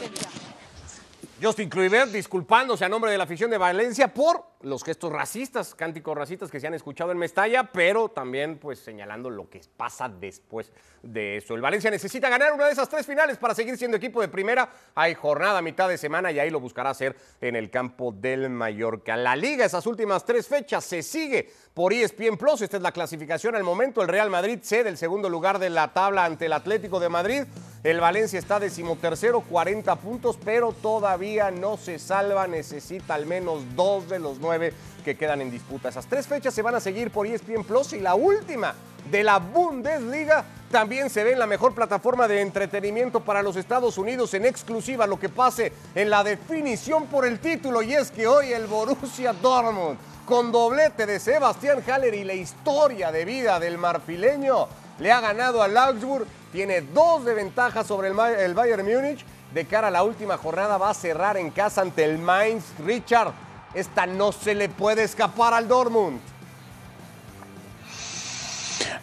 Justin 1.42 1.70
Kluivert 1.70 2.12
disculpándose 2.12 2.86
a 2.86 2.90
nombre 2.90 3.12
de 3.12 3.18
la 3.18 3.26
afición 3.26 3.50
de 3.50 3.58
Valencia 3.58 4.14
por 4.14 4.55
los 4.62 4.84
gestos 4.84 5.12
racistas, 5.12 5.76
cánticos 5.76 6.18
racistas 6.18 6.50
que 6.50 6.60
se 6.60 6.68
han 6.68 6.74
escuchado 6.74 7.12
en 7.12 7.18
Mestalla, 7.18 7.72
pero 7.72 8.10
también 8.10 8.58
pues 8.58 8.80
señalando 8.80 9.30
lo 9.30 9.50
que 9.50 9.62
pasa 9.78 10.10
después 10.10 10.72
de 11.04 11.38
eso. 11.38 11.54
El 11.56 11.62
Valencia 11.62 11.92
necesita 11.92 12.30
ganar 12.30 12.54
una 12.54 12.66
de 12.66 12.72
esas 12.72 12.90
tres 12.90 13.06
finales 13.06 13.38
para 13.38 13.54
seguir 13.54 13.78
siendo 13.78 13.98
equipo 13.98 14.22
de 14.22 14.28
primera. 14.28 14.70
Hay 14.96 15.14
jornada 15.14 15.62
mitad 15.62 15.88
de 15.88 15.98
semana 15.98 16.32
y 16.32 16.40
ahí 16.40 16.50
lo 16.50 16.60
buscará 16.60 16.90
hacer 16.90 17.16
en 17.42 17.56
el 17.56 17.70
campo 17.70 18.12
del 18.12 18.50
Mallorca. 18.50 19.16
La 19.16 19.36
liga, 19.36 19.66
esas 19.66 19.86
últimas 19.86 20.26
tres 20.26 20.48
fechas, 20.48 20.84
se 20.84 21.04
sigue 21.04 21.52
por 21.74 21.94
ESPN 21.94 22.38
Plus. 22.38 22.62
Esta 22.62 22.78
es 22.78 22.84
la 22.84 22.92
clasificación 22.92 23.56
al 23.56 23.64
momento. 23.64 24.02
El 24.02 24.08
Real 24.08 24.30
Madrid 24.30 24.60
cede 24.62 24.90
el 24.90 24.98
segundo 24.98 25.30
lugar 25.30 25.60
de 25.60 25.70
la 25.70 25.94
tabla 25.94 26.26
ante 26.26 26.48
el 26.48 26.54
Atlético 26.54 27.00
de 27.00 27.10
Madrid. 27.10 27.44
El 27.84 28.00
Valencia 28.00 28.40
está 28.40 28.60
decimotercero, 28.60 29.42
40 29.42 29.96
puntos, 29.98 30.40
pero 30.44 30.72
todavía 30.72 31.52
no 31.52 31.78
se 31.78 32.00
salva. 32.00 32.48
Necesita 32.48 33.14
al 33.14 33.28
menos 33.28 33.62
dos 33.76 34.10
de 34.10 34.18
los 34.18 34.40
nueve 34.40 34.55
que 35.04 35.16
quedan 35.16 35.42
en 35.42 35.52
disputa. 35.52 35.90
Esas 35.90 36.08
tres 36.08 36.28
fechas 36.28 36.54
se 36.54 36.62
van 36.62 36.76
a 36.76 36.80
seguir 36.80 37.12
por 37.12 37.28
ESPN 37.28 37.64
Plus 37.64 37.94
y 37.94 38.00
la 38.00 38.16
última 38.16 38.74
de 39.10 39.24
la 39.24 39.38
Bundesliga 39.38 40.46
también 40.72 41.10
se 41.10 41.24
ve 41.24 41.34
en 41.34 41.40
la 41.40 41.46
mejor 41.46 41.74
plataforma 41.74 42.28
de 42.28 42.42
entretenimiento 42.42 43.20
para 43.20 43.44
los 43.44 43.56
Estados 43.56 43.98
Unidos 43.98 44.34
en 44.34 44.46
exclusiva 44.46 45.08
lo 45.08 45.20
que 45.20 45.30
pase 45.30 45.72
en 45.94 46.10
la 46.10 46.24
definición 46.24 47.06
por 47.06 47.26
el 47.26 47.40
título. 47.40 47.82
Y 47.82 47.94
es 47.94 48.12
que 48.12 48.28
hoy 48.28 48.52
el 48.52 48.68
Borussia 48.68 49.34
Dortmund 49.34 49.98
con 50.26 50.52
doblete 50.52 51.06
de 51.06 51.20
Sebastián 51.20 51.84
Haller 51.88 52.14
y 52.16 52.24
la 52.24 52.34
historia 52.34 53.12
de 53.12 53.26
vida 53.26 53.60
del 53.60 53.78
marfileño 53.78 54.68
le 55.00 55.12
ha 55.12 55.22
ganado 55.22 55.62
al 55.62 55.78
Augsburg, 55.78 56.26
tiene 56.52 56.82
dos 56.82 57.26
de 57.26 57.34
ventaja 57.36 57.84
sobre 57.84 58.08
el, 58.08 58.20
el 58.20 58.54
Bayern 58.54 58.86
Múnich. 58.86 59.24
De 59.54 59.66
cara 59.66 59.88
a 59.88 59.92
la 59.92 60.04
última 60.04 60.38
jornada 60.38 60.78
va 60.78 60.90
a 60.90 60.94
cerrar 60.94 61.38
en 61.38 61.52
casa 61.52 61.82
ante 61.82 62.04
el 62.04 62.18
Mainz 62.18 62.66
Richard 62.84 63.32
esta 63.76 64.06
no 64.06 64.32
se 64.32 64.56
le 64.56 64.70
puede 64.70 65.04
escapar 65.04 65.54
al 65.54 65.68
Dortmund. 65.68 66.20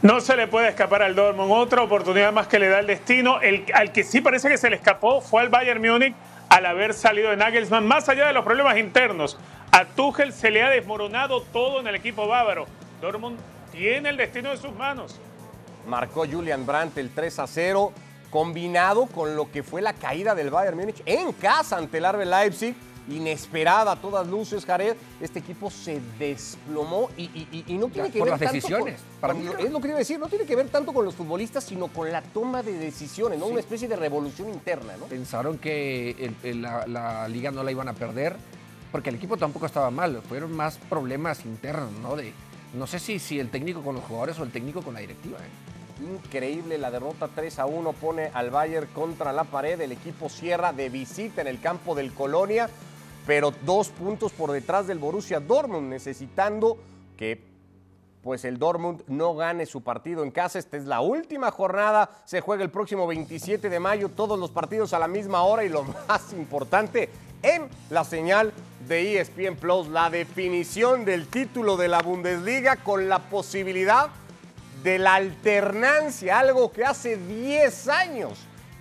No 0.00 0.21
se 0.21 0.35
le 0.35 0.49
puede 0.49 0.69
escapar 0.69 1.02
al 1.02 1.14
Dortmund. 1.14 1.52
Otra 1.52 1.83
oportunidad 1.83 2.33
más 2.33 2.49
que 2.49 2.59
le 2.59 2.69
da 2.69 2.81
el 2.81 2.87
destino. 2.87 3.41
El, 3.41 3.67
al 3.75 3.93
que 3.93 4.02
sí 4.02 4.23
parece 4.23 4.49
que 4.49 4.57
se 4.57 4.71
le 4.71 4.76
escapó 4.76 5.21
fue 5.21 5.43
al 5.43 5.50
Bayern 5.50 5.81
Múnich 5.81 6.14
al 6.49 6.67
haber 6.67 6.95
salido 6.95 7.31
de 7.31 7.37
Nagelsmann. 7.37 7.87
Más 7.87 8.09
allá 8.09 8.26
de 8.26 8.33
los 8.33 8.45
problemas 8.45 8.79
internos, 8.79 9.38
a 9.71 9.85
Tuchel 9.85 10.33
se 10.33 10.50
le 10.50 10.62
ha 10.62 10.71
desmoronado 10.71 11.43
todo 11.43 11.79
en 11.81 11.87
el 11.87 11.95
equipo 11.95 12.26
bávaro. 12.26 12.67
Dortmund 13.00 13.38
tiene 13.73 14.09
el 14.09 14.17
destino 14.17 14.50
de 14.50 14.57
sus 14.57 14.73
manos. 14.73 15.21
Marcó 15.87 16.26
Julian 16.26 16.64
Brandt 16.64 16.97
el 16.97 17.11
3 17.11 17.38
a 17.41 17.47
0, 17.47 17.93
combinado 18.31 19.07
con 19.07 19.37
lo 19.37 19.50
que 19.50 19.62
fue 19.62 19.83
la 19.83 19.93
caída 19.93 20.35
del 20.35 20.50
Bayern 20.50 20.79
Múnich 20.79 21.02
en 21.05 21.33
casa 21.33 21.76
ante 21.76 21.99
el 21.99 22.07
Arbe 22.07 22.25
Leipzig 22.25 22.75
inesperada 23.09 23.92
a 23.92 23.97
todas 23.97 24.26
luces, 24.26 24.64
Jared, 24.64 24.97
este 25.21 25.40
equipo 25.40 25.71
se 25.71 26.00
desplomó 26.18 27.11
y, 27.16 27.26
no 27.71 27.88
tiene 27.88 28.11
que 28.11 28.18
por 28.18 28.30
ver 28.30 28.40
las 28.40 28.52
decisiones. 28.52 29.00
para 29.21 29.35
mí, 29.35 29.47
es 29.59 29.71
lo 29.71 29.80
que 29.80 29.88
iba 29.88 29.97
a 29.97 29.99
decir, 29.99 30.18
no 30.18 30.28
tiene 30.28 30.44
que 30.44 30.56
ver 30.56 30.68
tanto 30.68 30.92
con 30.92 31.04
los 31.04 31.14
futbolistas, 31.14 31.64
sino 31.64 31.88
con 31.88 32.11
la 32.11 32.23
toma 32.23 32.62
de 32.62 32.73
decisiones, 32.73 33.38
¿no? 33.38 33.47
Una 33.47 33.61
especie 33.61 33.88
de 33.88 33.97
revolución 33.97 34.49
interna, 34.49 34.97
¿no? 34.99 35.06
Pensaron 35.06 35.59
que 35.59 36.32
la, 36.54 37.28
liga 37.28 37.50
no 37.50 37.62
la 37.62 37.71
iban 37.71 37.88
a 37.88 37.94
perder, 37.94 38.37
porque 38.90 39.11
el 39.11 39.16
equipo 39.16 39.37
tampoco 39.37 39.66
estaba 39.66 39.90
mal, 39.90 40.23
fueron 40.28 40.52
más 40.52 40.78
problemas 40.88 41.44
internos, 41.44 41.92
¿no? 42.02 42.16
De, 42.16 42.32
no 42.75 42.87
sé 42.87 42.99
si, 42.99 43.18
si 43.18 43.38
el 43.38 43.50
técnico 43.50 43.82
con 43.82 43.94
los 43.94 44.04
jugadores 44.04 44.38
o 44.38 44.44
el 44.44 44.50
técnico 44.50 44.82
con 44.82 44.94
la 44.94 45.00
directiva. 45.00 45.38
¿eh? 45.38 45.73
Increíble 46.02 46.78
la 46.78 46.90
derrota 46.90 47.28
3 47.32 47.59
a 47.59 47.66
1 47.66 47.92
pone 47.92 48.30
al 48.32 48.50
Bayern 48.50 48.88
contra 48.88 49.32
la 49.32 49.44
pared. 49.44 49.80
El 49.80 49.92
equipo 49.92 50.28
cierra 50.28 50.73
de 50.73 50.88
visita 50.88 51.42
en 51.42 51.49
el 51.49 51.61
campo 51.61 51.94
del 51.94 52.12
Colonia 52.12 52.68
pero 53.26 53.52
dos 53.64 53.88
puntos 53.88 54.33
por 54.33 54.50
detrás 54.50 54.87
del 54.87 54.99
Borussia 54.99 55.41
Dortmund, 55.41 55.88
necesitando 55.88 56.79
que 57.17 57.52
pues 58.23 58.45
el 58.45 58.59
Dortmund 58.59 59.02
no 59.09 59.35
gane 59.35 59.67
su 59.67 59.83
partido 59.83 60.23
en 60.23 60.31
casa. 60.31 60.59
Esta 60.59 60.76
es 60.76 60.85
la 60.85 61.00
última 61.00 61.50
jornada, 61.50 62.09
se 62.25 62.41
juega 62.41 62.62
el 62.62 62.71
próximo 62.71 63.07
27 63.07 63.69
de 63.69 63.81
mayo, 63.81 64.09
todos 64.09 64.38
los 64.38 64.50
partidos 64.50 64.93
a 64.93 64.99
la 64.99 65.09
misma 65.09 65.43
hora 65.43 65.64
y 65.64 65.69
lo 65.69 65.83
más 66.09 66.33
importante, 66.33 67.11
en 67.43 67.69
la 67.91 68.05
señal 68.05 68.52
de 68.87 69.21
ESPN 69.21 69.57
Plus, 69.57 69.88
la 69.88 70.11
definición 70.11 71.05
del 71.05 71.26
título 71.26 71.76
de 71.76 71.88
la 71.88 72.00
Bundesliga 72.00 72.76
con 72.76 73.09
la 73.09 73.19
posibilidad 73.19 74.11
de 74.85 74.99
la 74.99 75.14
alternancia, 75.14 76.38
algo 76.38 76.71
que 76.71 76.85
hace 76.85 77.17
10 77.17 77.88
años 77.88 78.38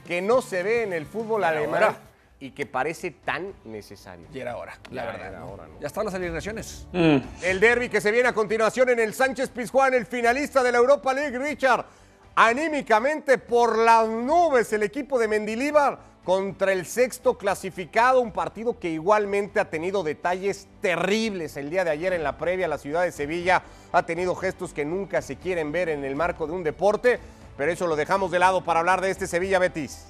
que 0.08 0.22
no 0.22 0.42
se 0.42 0.62
ve 0.62 0.84
en 0.84 0.94
el 0.94 1.06
fútbol 1.06 1.44
alemán 1.44 1.96
y 2.42 2.52
que 2.52 2.66
parece 2.66 3.12
tan 3.12 3.54
necesario. 3.66 4.26
Y 4.34 4.40
era 4.40 4.58
hora, 4.58 4.78
la 4.90 5.06
verdad. 5.06 5.44
Ya 5.80 5.88
están 5.88 6.06
las 6.06 6.14
alineaciones. 6.16 6.88
Mm. 6.92 7.18
El 7.44 7.60
derby 7.60 7.88
que 7.88 8.02
se 8.02 8.12
viene 8.12 8.30
a 8.30 8.34
continuación 8.34 8.90
en 8.90 9.00
el 9.00 9.14
Sánchez 9.14 9.50
Pizjuán, 9.50 9.94
el 9.94 10.08
finalista 10.08 10.64
de 10.64 10.72
la 10.72 10.80
Europa 10.80 11.14
League, 11.14 11.38
Richard. 11.38 11.86
Anímicamente 12.34 13.38
por 13.38 13.78
las 13.78 14.08
nubes 14.08 14.74
el 14.74 14.82
equipo 14.82 15.20
de 15.20 15.28
Mendilíbar 15.28 16.00
contra 16.24 16.74
el 16.74 16.88
sexto 16.88 17.38
clasificado, 17.38 18.22
un 18.22 18.32
partido 18.32 18.80
que 18.80 18.90
igualmente 18.90 19.60
ha 19.60 19.70
tenido 19.70 20.02
detalles 20.02 20.68
terribles 20.82 21.58
el 21.58 21.70
día 21.70 21.84
de 21.84 21.92
ayer 21.92 22.14
en 22.14 22.24
la 22.24 22.40
previa. 22.40 22.68
La 22.68 22.80
ciudad 22.80 23.04
de 23.04 23.12
Sevilla 23.12 23.62
ha 23.92 24.04
tenido 24.04 24.34
gestos 24.34 24.74
que 24.74 24.84
nunca 24.84 25.22
se 25.22 25.36
quieren 25.36 25.72
ver 25.72 25.90
en 25.90 26.04
el 26.04 26.16
marco 26.16 26.48
de 26.48 26.54
un 26.54 26.64
deporte, 26.64 27.20
pero 27.56 27.72
eso 27.72 27.86
lo 27.86 27.96
dejamos 27.96 28.32
de 28.32 28.40
lado 28.40 28.64
para 28.64 28.80
hablar 28.80 29.02
de 29.02 29.12
este 29.12 29.28
Sevilla 29.28 29.60
Betis. 29.60 30.08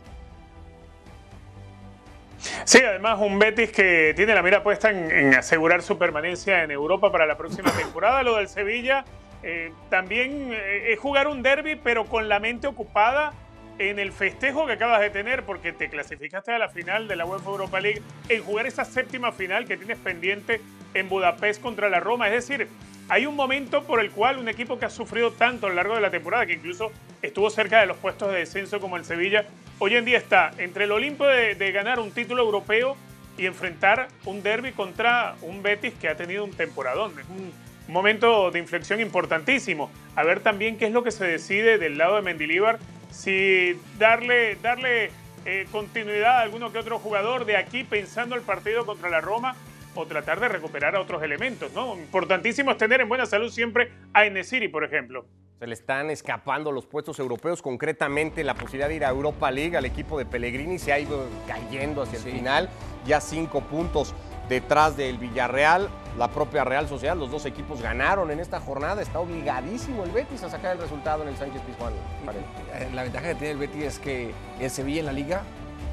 Sí, 2.64 2.80
además 2.80 3.20
un 3.20 3.40
Betis 3.40 3.72
que 3.72 4.14
tiene 4.16 4.34
la 4.34 4.42
mira 4.42 4.64
puesta 4.64 4.90
en, 4.90 5.34
asegurar 5.36 5.82
su 5.82 5.98
permanencia 5.98 6.64
en 6.64 6.72
Europa 6.72 7.12
para 7.12 7.26
la 7.26 7.38
próxima 7.38 7.72
temporada. 7.78 8.24
Lo 8.24 8.38
del 8.38 8.48
Sevilla 8.48 9.06
eh, 9.44 9.72
también 9.90 10.52
eh, 10.54 10.94
es 10.94 11.00
jugar 11.00 11.28
un 11.28 11.44
derby, 11.44 11.76
pero 11.76 12.06
con 12.06 12.30
la 12.30 12.40
mente 12.40 12.68
ocupada 12.68 13.34
en 13.78 14.00
el 14.00 14.12
festejo 14.12 14.68
que 14.68 14.74
acabas 14.74 15.00
de 15.00 15.10
tener, 15.10 15.44
porque 15.44 15.74
te 15.74 15.90
clasificaste 15.90 16.52
a 16.52 16.60
la 16.60 16.70
final 16.70 17.08
de 17.08 17.16
la 17.16 17.26
UEFA 17.26 17.50
Europa 17.50 17.80
League, 17.80 18.02
en 18.30 18.44
jugar 18.44 18.68
esa 18.68 18.86
séptima 18.86 19.32
final 19.32 19.66
que 19.66 19.78
tienes 19.78 19.98
pendiente 19.98 20.62
en 20.94 21.10
Budapest 21.10 21.62
contra 21.62 21.90
la 21.90 22.00
Roma. 22.00 22.28
Es 22.28 22.48
decir, 22.48 22.68
hay 23.10 23.26
un 23.26 23.36
momento 23.36 23.84
por 23.84 24.00
el 24.00 24.12
cual 24.12 24.38
un 24.38 24.50
equipo 24.50 24.78
que 24.78 24.86
ha 24.86 24.90
sufrido 24.90 25.32
tanto 25.32 25.66
a 25.66 25.70
lo 25.70 25.76
largo 25.76 25.96
de 25.96 26.02
la 26.02 26.12
temporada, 26.12 26.46
que 26.46 26.54
incluso 26.54 26.92
estuvo 27.22 27.50
cerca 27.50 27.80
de 27.80 27.88
los 27.88 27.98
puestos 27.98 28.32
de 28.32 28.40
descenso 28.40 28.80
como 28.80 28.98
el 28.98 29.06
Sevilla, 29.06 29.46
hoy 29.84 29.96
en 29.96 30.06
día 30.06 30.20
está 30.20 30.52
entre 30.60 30.84
el 30.84 30.92
Olimpo 30.92 31.26
de, 31.26 31.72
ganar 31.72 32.00
un 32.00 32.12
título 32.12 32.44
europeo 32.44 32.96
y 33.36 33.48
enfrentar 33.48 34.10
un 34.26 34.44
derby 34.44 34.74
contra 34.74 35.36
un 35.42 35.64
Betis 35.64 35.96
que 35.96 36.08
ha 36.08 36.16
tenido 36.16 36.44
un 36.44 36.52
temporadón. 36.52 37.14
Es 37.20 37.26
un 37.28 37.52
momento 37.92 38.52
de 38.52 38.60
inflexión 38.60 39.02
importantísimo. 39.02 39.90
A 40.16 40.24
ver 40.24 40.42
también 40.42 40.78
qué 40.78 40.86
es 40.86 40.92
lo 40.92 41.04
que 41.04 41.10
se 41.10 41.26
decide 41.26 41.80
del 41.80 41.98
lado 41.98 42.16
de 42.16 42.22
Mendilíbar, 42.22 42.78
si 43.10 43.76
darle, 43.98 44.56
darle 44.62 45.10
eh, 45.46 45.66
continuidad 45.72 46.38
a 46.38 46.42
alguno 46.42 46.72
que 46.72 46.78
otro 46.78 47.00
jugador 47.00 47.46
de 47.46 47.58
aquí 47.58 47.84
pensando 47.84 48.36
el 48.36 48.42
partido 48.42 48.86
contra 48.86 49.10
la 49.10 49.20
Roma 49.20 49.56
o 49.96 50.06
tratar 50.06 50.40
de 50.40 50.48
recuperar 50.48 50.96
a 50.96 51.02
otros 51.02 51.22
elementos. 51.24 51.72
¿no? 51.74 51.96
Importantísimo 51.96 52.72
es 52.72 52.78
tener 52.78 53.02
en 53.02 53.10
buena 53.10 53.26
salud 53.26 53.52
siempre 53.52 53.92
a 54.14 54.26
Enesiri, 54.26 54.68
por 54.68 54.84
ejemplo. 54.84 55.26
Se 55.60 55.68
le 55.68 55.74
están 55.74 56.10
escapando 56.10 56.72
los 56.72 56.88
puestos 56.88 57.20
europeos, 57.20 57.62
concretamente 57.62 58.44
la 58.44 58.56
posibilidad 58.56 58.90
de 58.90 58.96
ir 58.96 59.06
a 59.06 59.10
Europa 59.10 59.52
League 59.52 59.78
al 59.78 59.86
equipo 59.86 60.18
de 60.18 60.26
Pellegrini 60.26 60.80
se 60.80 60.92
ha 60.92 61.00
ido 61.00 61.28
cayendo 61.48 62.02
hacia 62.02 62.18
el 62.18 62.24
final, 62.24 62.70
ya 63.06 63.22
cinco 63.22 63.62
puntos 63.62 64.16
detrás 64.50 64.98
del 64.98 65.20
Villarreal, 65.20 65.88
la 66.18 66.30
propia 66.30 66.64
Real 66.64 66.88
Sociedad, 66.88 67.16
los 67.16 67.30
dos 67.30 67.46
equipos 67.46 67.82
ganaron 67.82 68.32
en 68.32 68.40
esta 68.40 68.60
jornada, 68.60 69.02
está 69.02 69.20
obligadísimo 69.20 70.04
el 70.04 70.12
Betis 70.12 70.44
a 70.44 70.50
sacar 70.50 70.76
el 70.76 70.82
resultado 70.82 71.22
en 71.24 71.30
el 71.30 71.38
Sánchez 71.38 71.62
Pizjuán. 71.62 71.94
Eh, 71.94 72.90
la 72.94 73.04
ventaja 73.04 73.28
que 73.30 73.36
tiene 73.36 73.52
el 73.52 73.58
Betis 73.58 73.84
es 73.84 74.00
que 74.00 74.32
el 74.60 74.70
Sevilla 74.70 75.02
en 75.02 75.06
la 75.06 75.14
liga 75.14 75.44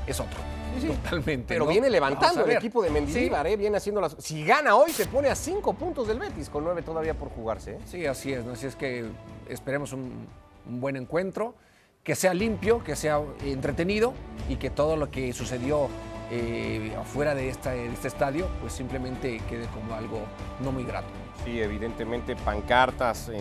es 0.06 0.18
otro. 0.18 0.58
Totalmente. 0.87 1.54
Pero 1.54 1.66
viene 1.66 1.90
levantando 1.90 2.44
el 2.44 2.52
equipo 2.52 2.83
de 2.83 2.90
Mendilibar, 2.90 3.46
¿eh? 3.46 3.57
viene 3.57 3.76
haciendo 3.76 4.00
las. 4.00 4.16
Si 4.18 4.44
gana 4.44 4.76
hoy, 4.76 4.92
se 4.92 5.07
pone 5.07 5.28
a 5.28 5.35
cinco 5.35 5.74
puntos 5.74 6.09
del 6.09 6.18
Betis, 6.18 6.48
con 6.48 6.64
nueve 6.64 6.83
todavía 6.83 7.14
por 7.14 7.28
jugarse. 7.31 7.72
¿eh? 7.72 7.78
Sí, 7.87 8.07
así 8.07 8.33
es. 8.33 8.44
¿no? 8.44 8.52
Así 8.52 8.66
es 8.66 8.76
que 8.76 9.07
esperemos 9.48 9.92
un, 9.92 10.26
buen 10.66 10.96
encuentro, 10.96 11.54
que 12.02 12.14
sea 12.14 12.35
limpio, 12.35 12.85
que 12.85 12.94
sea 12.94 13.20
entretenido 13.44 14.12
y 14.48 14.57
que 14.57 14.70
todo 14.70 14.96
lo 14.96 15.11
que 15.11 15.33
sucedió 15.33 15.88
eh, 16.31 16.94
afuera 17.00 17.35
de, 17.35 17.48
esta, 17.48 17.70
de 17.70 17.88
este 17.88 18.09
estadio, 18.09 18.48
pues 18.61 18.74
simplemente 18.74 19.40
quede 19.48 19.66
como 19.68 19.94
algo 19.94 20.20
no 20.61 20.72
muy 20.72 20.85
grato. 20.85 21.09
Sí, 21.44 21.61
evidentemente 21.61 22.37
pancartas 22.37 23.31
y 23.31 23.38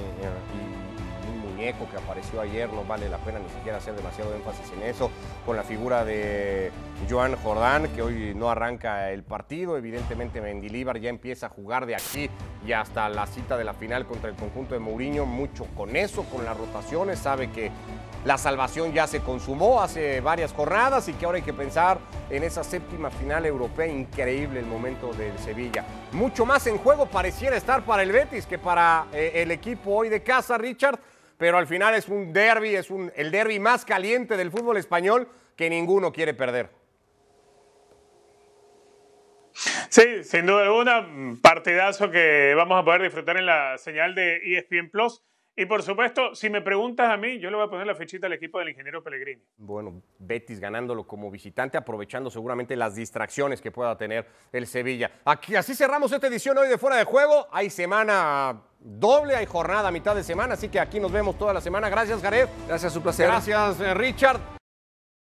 que 1.57 1.97
apareció 1.97 2.39
ayer, 2.39 2.71
no 2.71 2.83
vale 2.83 3.09
la 3.09 3.17
pena 3.17 3.39
ni 3.39 3.49
siquiera 3.49 3.79
hacer 3.79 3.95
demasiado 3.95 4.33
énfasis 4.35 4.71
en 4.73 4.83
eso, 4.83 5.09
con 5.43 5.55
la 5.57 5.63
figura 5.63 6.05
de 6.05 6.71
Joan 7.09 7.35
Jordán, 7.35 7.87
que 7.95 8.03
hoy 8.03 8.33
no 8.35 8.49
arranca 8.49 9.11
el 9.11 9.23
partido, 9.23 9.75
evidentemente 9.75 10.39
Mendilíbar 10.39 10.99
ya 10.99 11.09
empieza 11.09 11.47
a 11.47 11.49
jugar 11.49 11.87
de 11.87 11.95
aquí 11.95 12.29
y 12.65 12.73
hasta 12.73 13.09
la 13.09 13.25
cita 13.25 13.57
de 13.57 13.63
la 13.63 13.73
final 13.73 14.05
contra 14.05 14.29
el 14.29 14.35
conjunto 14.35 14.75
de 14.75 14.79
Mourinho, 14.79 15.25
mucho 15.25 15.65
con 15.75 15.95
eso, 15.95 16.23
con 16.25 16.45
las 16.45 16.55
rotaciones, 16.55 17.19
sabe 17.19 17.49
que 17.49 17.71
la 18.23 18.37
salvación 18.37 18.93
ya 18.93 19.07
se 19.07 19.21
consumó 19.21 19.81
hace 19.81 20.21
varias 20.21 20.51
jornadas 20.53 21.07
y 21.07 21.13
que 21.13 21.25
ahora 21.25 21.37
hay 21.37 21.43
que 21.43 21.53
pensar 21.53 21.97
en 22.29 22.43
esa 22.43 22.63
séptima 22.63 23.09
final 23.09 23.45
europea. 23.45 23.87
Increíble 23.87 24.59
el 24.59 24.65
momento 24.65 25.13
del 25.13 25.37
Sevilla. 25.39 25.85
Mucho 26.11 26.45
más 26.45 26.67
en 26.67 26.77
juego 26.77 27.05
pareciera 27.05 27.55
estar 27.55 27.83
para 27.83 28.03
el 28.03 28.11
Betis 28.11 28.45
que 28.45 28.57
para 28.57 29.05
eh, 29.13 29.31
el 29.35 29.51
equipo 29.51 29.91
hoy 29.91 30.09
de 30.09 30.23
casa, 30.23 30.57
Richard 30.57 30.99
pero 31.37 31.57
al 31.57 31.67
final 31.67 31.93
es 31.93 32.07
un 32.07 32.33
derby, 32.33 32.75
es 32.75 32.89
un, 32.89 33.11
el 33.15 33.31
derby 33.31 33.59
más 33.59 33.85
caliente 33.85 34.37
del 34.37 34.51
fútbol 34.51 34.77
español 34.77 35.29
que 35.55 35.69
ninguno 35.69 36.11
quiere 36.11 36.33
perder. 36.33 36.69
Sí, 39.89 40.23
sin 40.23 40.45
duda 40.45 40.63
alguna, 40.63 41.07
partidazo 41.41 42.11
que 42.11 42.53
vamos 42.55 42.79
a 42.79 42.85
poder 42.85 43.01
disfrutar 43.01 43.37
en 43.37 43.45
la 43.45 43.77
señal 43.77 44.13
de 44.13 44.37
ESPN 44.57 44.89
Plus. 44.91 45.23
Y 45.59 45.65
por 45.65 45.81
supuesto, 45.81 46.35
si 46.35 46.51
me 46.51 46.61
preguntas 46.61 47.09
a 47.09 47.17
mí, 47.17 47.39
yo 47.39 47.49
le 47.49 47.55
voy 47.55 47.65
a 47.65 47.69
poner 47.69 47.87
la 47.87 47.95
fichita 47.95 48.27
al 48.27 48.33
equipo 48.33 48.59
del 48.59 48.69
ingeniero 48.69 49.03
Pellegrini. 49.03 49.41
Bueno, 49.57 50.03
Betis 50.19 50.59
ganándolo 50.59 51.07
como 51.07 51.31
visitante, 51.31 51.79
aprovechando 51.79 52.29
seguramente 52.29 52.75
las 52.75 52.93
distracciones 52.93 53.59
que 53.59 53.71
pueda 53.71 53.97
tener 53.97 54.27
el 54.51 54.67
Sevilla. 54.67 55.09
Aquí, 55.25 55.55
así 55.55 55.73
cerramos 55.73 56.11
esta 56.11 56.27
edición 56.27 56.59
hoy 56.59 56.67
de 56.67 56.77
Fuera 56.77 56.97
de 56.97 57.05
Juego. 57.05 57.47
Hay 57.51 57.71
semana 57.71 58.61
doble, 58.79 59.35
hay 59.35 59.47
jornada 59.47 59.87
a 59.87 59.91
mitad 59.91 60.15
de 60.15 60.23
semana, 60.23 60.53
así 60.53 60.69
que 60.69 60.79
aquí 60.79 60.99
nos 60.99 61.11
vemos 61.11 61.35
toda 61.39 61.53
la 61.53 61.61
semana. 61.61 61.89
Gracias, 61.89 62.21
Gareth. 62.21 62.49
Gracias, 62.67 62.93
su 62.93 63.01
placer. 63.01 63.25
Gracias, 63.25 63.81
eh, 63.81 63.95
Richard. 63.95 64.56